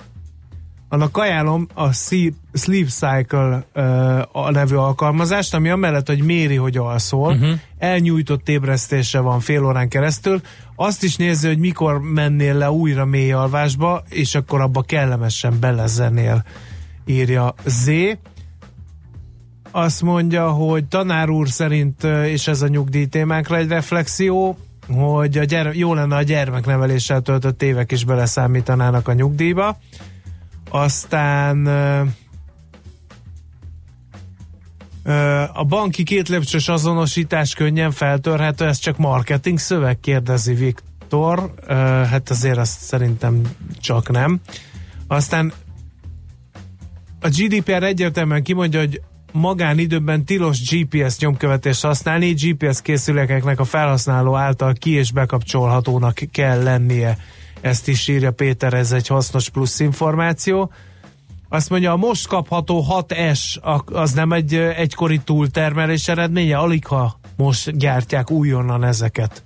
annak 0.93 1.16
ajánlom 1.16 1.66
a 1.74 1.93
Sleep 1.93 2.88
Cycle 2.88 3.64
uh, 3.74 4.45
a 4.45 4.51
nevű 4.51 4.74
alkalmazást, 4.74 5.55
ami 5.55 5.68
amellett, 5.70 6.07
hogy 6.07 6.22
méri, 6.22 6.57
hogy 6.57 6.76
alszol, 6.76 7.32
uh-huh. 7.32 7.51
elnyújtott 7.78 8.49
ébresztése 8.49 9.20
van 9.20 9.41
fél 9.41 9.64
órán 9.64 9.88
keresztül, 9.88 10.41
azt 10.76 11.03
is 11.03 11.16
nézi, 11.16 11.47
hogy 11.47 11.59
mikor 11.59 12.01
mennél 12.01 12.55
le 12.55 12.70
újra 12.70 13.05
mély 13.05 13.32
alvásba, 13.32 14.03
és 14.09 14.34
akkor 14.34 14.61
abba 14.61 14.82
kellemesen 14.82 15.61
belezenél, 15.61 16.45
írja 17.07 17.55
Z. 17.64 17.91
Azt 19.70 20.03
mondja, 20.03 20.51
hogy 20.51 20.84
tanár 20.84 21.28
úr 21.28 21.49
szerint, 21.49 22.05
és 22.05 22.49
ez 22.49 22.62
a 22.62 22.68
nyugdíj 22.68 23.07
témánkra 23.07 23.57
egy 23.57 23.68
reflexió, 23.68 24.59
hogy 24.88 25.38
a 25.38 25.45
gyere, 25.45 25.70
jó 25.74 25.95
lenne 25.95 26.16
a 26.16 26.22
gyermekneveléssel 26.22 27.20
töltött 27.20 27.62
évek 27.62 27.93
is 27.93 28.05
beleszámítanának 28.05 29.09
a 29.09 29.12
nyugdíjba. 29.12 29.78
Aztán 30.71 31.66
a 35.53 35.64
banki 35.64 36.03
két 36.03 36.29
lépcsős 36.29 36.68
azonosítás 36.68 37.55
könnyen 37.55 37.91
feltörhető, 37.91 38.66
ez 38.66 38.79
csak 38.79 38.97
marketing 38.97 39.59
szöveg, 39.59 40.01
kérdezi 40.01 40.55
Viktor. 40.55 41.53
Hát 42.11 42.31
azért 42.31 42.59
azt 42.59 42.81
szerintem 42.81 43.43
csak 43.81 44.11
nem. 44.11 44.41
Aztán 45.07 45.53
a 47.21 47.29
GDPR 47.29 47.83
egyértelműen 47.83 48.43
kimondja, 48.43 48.81
hogy 48.81 49.01
magánidőben 49.33 50.25
tilos 50.25 50.71
GPS 50.71 51.18
nyomkövetést 51.18 51.83
használni, 51.83 52.33
GPS 52.33 52.83
készülékeknek 52.83 53.61
a 53.61 53.64
felhasználó 53.64 54.37
által 54.37 54.73
ki- 54.73 54.91
és 54.91 55.12
bekapcsolhatónak 55.12 56.18
kell 56.33 56.62
lennie. 56.62 57.18
Ezt 57.61 57.89
is 57.89 58.09
írja 58.09 58.31
Péter, 58.31 58.75
ez 58.75 58.93
egy 58.93 59.07
hasznos 59.07 59.49
plusz 59.49 59.81
információ. 59.81 60.73
Azt 61.49 61.71
mondja, 61.71 61.93
a 61.93 61.97
most 61.97 62.27
kapható 62.27 62.87
6S 62.89 63.57
az 63.85 64.13
nem 64.13 64.33
egy 64.33 64.55
egykori 64.55 65.19
túltermelés 65.19 66.09
eredménye, 66.09 66.59
alig 66.59 66.87
ha 66.87 67.19
most 67.37 67.77
gyártják 67.77 68.31
újonnan 68.31 68.85
ezeket. 68.85 69.43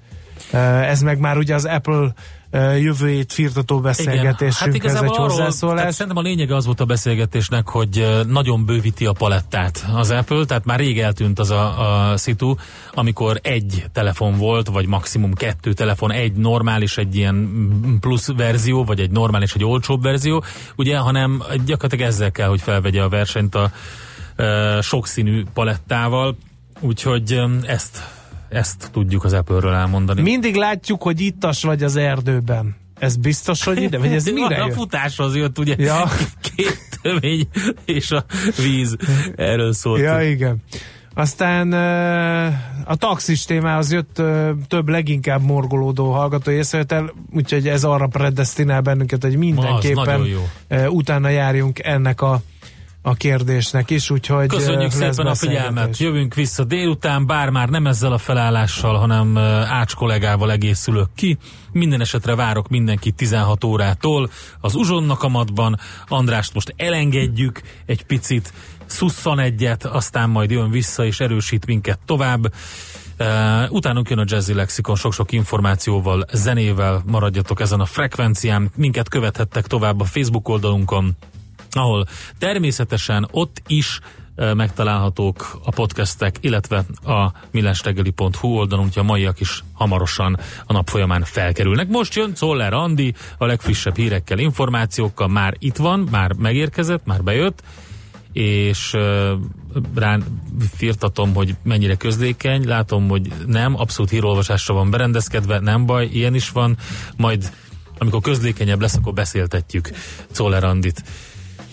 Ez 0.83 1.03
meg 1.03 1.19
már 1.19 1.37
ugye 1.37 1.55
az 1.55 1.65
Apple 1.65 2.12
jövőjét 2.61 3.33
firtató 3.33 3.81
beszélgetésünkhez 3.81 4.75
Igen. 4.75 4.95
Hát 4.95 5.05
egy 5.05 5.11
arról, 5.11 5.29
hozzászólás. 5.29 5.95
szerintem 5.95 6.25
a 6.25 6.27
lényege 6.27 6.55
az 6.55 6.65
volt 6.65 6.81
a 6.81 6.85
beszélgetésnek, 6.85 7.69
hogy 7.69 8.23
nagyon 8.27 8.65
bővíti 8.65 9.07
a 9.07 9.13
palettát 9.13 9.87
az 9.95 10.11
Apple, 10.11 10.45
tehát 10.45 10.65
már 10.65 10.79
rég 10.79 11.01
eltűnt 11.01 11.39
az 11.39 11.51
a, 11.51 12.11
a 12.11 12.17
szitu, 12.17 12.55
amikor 12.93 13.39
egy 13.43 13.85
telefon 13.93 14.37
volt, 14.37 14.69
vagy 14.69 14.87
maximum 14.87 15.35
kettő 15.35 15.73
telefon, 15.73 16.13
egy 16.13 16.33
normális, 16.33 16.99
egy 16.99 17.17
ilyen 17.17 17.69
plusz 18.01 18.33
verzió, 18.37 18.85
vagy 18.85 19.01
egy 19.01 19.11
normális, 19.11 19.55
egy 19.55 19.65
olcsóbb 19.65 20.03
verzió, 20.03 20.45
ugye, 20.77 20.97
hanem 20.97 21.43
gyakorlatilag 21.67 22.11
ezzel 22.11 22.31
kell, 22.31 22.49
hogy 22.49 22.61
felvegye 22.61 23.03
a 23.03 23.09
versenyt 23.09 23.55
a 23.55 23.71
sokszínű 24.81 25.45
palettával, 25.55 26.37
úgyhogy 26.81 27.41
ezt 27.63 28.14
ezt 28.55 28.89
tudjuk 28.93 29.25
az 29.25 29.33
Apple-ről 29.33 29.73
elmondani. 29.75 30.23
Mindig 30.23 30.55
látjuk, 30.55 31.03
hogy 31.03 31.21
ittas 31.21 31.63
vagy 31.63 31.83
az 31.83 31.97
erdőben. 31.97 32.77
Ez 32.99 33.17
biztos, 33.17 33.65
hogy 33.65 33.83
ide, 33.83 33.99
vagy 33.99 34.13
ez 34.13 34.25
mire 34.41 34.63
A 34.63 34.73
futáshoz 34.73 35.37
jött 35.37 35.59
ugye 35.59 35.75
Ja. 35.79 36.05
két 36.57 36.99
tömény 37.03 37.49
és 37.85 38.11
a 38.11 38.25
víz. 38.63 38.97
Erről 39.37 39.73
szólt. 39.73 40.01
Ja, 40.01 40.23
igen. 40.23 40.63
Aztán 41.15 41.73
a 42.85 42.97
taxis 42.97 43.45
témához 43.45 43.93
jött 43.93 44.23
több 44.69 44.89
leginkább 44.89 45.43
morgolódó 45.43 46.11
hallgató 46.13 46.51
észrevétel, 46.51 47.13
úgyhogy 47.33 47.69
ez 47.69 47.85
arra 47.85 48.07
predestinál 48.07 48.81
bennünket, 48.81 49.23
hogy 49.23 49.37
mindenképpen 49.37 50.27
utána 50.89 51.29
járjunk 51.29 51.79
ennek 51.79 52.21
a 52.21 52.43
a 53.07 53.15
kérdésnek 53.15 53.91
is, 53.91 54.11
úgyhogy 54.11 54.47
Köszönjük 54.47 54.91
szépen 54.91 55.27
a 55.27 55.35
figyelmet. 55.35 55.99
Jövünk 55.99 56.35
vissza 56.35 56.65
délután, 56.65 57.27
bár 57.27 57.51
már 57.51 57.69
nem 57.69 57.87
ezzel 57.87 58.13
a 58.13 58.19
felállással, 58.19 58.95
hanem 58.95 59.37
Ács 59.69 59.95
kollégával 59.95 60.53
egészülök 60.53 61.09
ki. 61.15 61.39
Minden 61.73 62.01
esetre 62.01 62.35
várok 62.35 62.69
mindenkit 62.69 63.15
16 63.15 63.65
órától 63.65 64.31
az 64.61 64.75
Uzsonna 64.75 65.17
kamatban. 65.17 65.79
Andrást 66.09 66.55
most 66.55 66.75
elengedjük 66.77 67.61
egy 67.87 68.05
picit, 68.05 68.53
szusszan 68.87 69.39
egyet, 69.39 69.85
aztán 69.85 70.31
majd 70.31 70.51
jön 70.51 70.71
vissza 70.71 71.05
és 71.05 71.21
erősít 71.21 71.67
minket 71.67 71.99
tovább. 72.05 72.55
Uh, 73.19 73.27
utánunk 73.73 74.11
jön 74.11 74.19
a 74.19 74.25
Jazzy 74.27 74.55
Lexikon 74.55 74.97
sok-sok 74.97 75.33
információval, 75.33 76.25
zenével, 76.33 77.03
maradjatok 77.07 77.61
ezen 77.61 77.81
a 77.81 77.85
frekvencián, 77.85 78.71
minket 78.77 79.09
követhettek 79.09 79.67
tovább 79.67 80.01
a 80.01 80.05
Facebook 80.05 80.49
oldalunkon, 80.49 81.17
ahol 81.77 82.07
természetesen 82.39 83.29
ott 83.31 83.62
is 83.66 84.01
uh, 84.37 84.55
megtalálhatók 84.55 85.61
a 85.64 85.70
podcastek, 85.70 86.37
illetve 86.41 86.85
a 87.05 87.33
millástegeli.hu 87.51 88.49
oldalon, 88.49 88.85
úgyhogy 88.85 89.03
a 89.03 89.07
maiak 89.07 89.41
is 89.41 89.64
hamarosan 89.72 90.39
a 90.66 90.72
nap 90.72 90.89
folyamán 90.89 91.25
felkerülnek. 91.25 91.89
Most 91.89 92.14
jön 92.14 92.35
Czoller 92.35 92.72
Andi 92.72 93.14
a 93.39 93.47
legfrissebb 93.47 93.97
hírekkel, 93.97 94.39
információkkal, 94.39 95.29
már 95.29 95.55
itt 95.59 95.77
van, 95.77 96.09
már 96.11 96.33
megérkezett, 96.33 97.07
már 97.07 97.22
bejött, 97.22 97.62
és 98.33 98.93
uh, 98.93 99.31
rán 99.95 100.25
firtatom, 100.77 101.35
hogy 101.35 101.57
mennyire 101.62 101.95
közlékeny, 101.95 102.68
látom, 102.68 103.09
hogy 103.09 103.33
nem, 103.47 103.81
abszolút 103.81 104.11
hírolvasásra 104.11 104.75
van 104.75 104.91
berendezkedve, 104.91 105.59
nem 105.59 105.87
baj, 105.87 106.09
ilyen 106.12 106.35
is 106.35 106.51
van, 106.51 106.77
majd 107.16 107.53
amikor 107.99 108.20
közlékenyebb 108.20 108.81
lesz, 108.81 108.97
akkor 108.97 109.12
beszéltetjük 109.12 109.91
Czoller 110.31 110.64
Andit. 110.64 111.03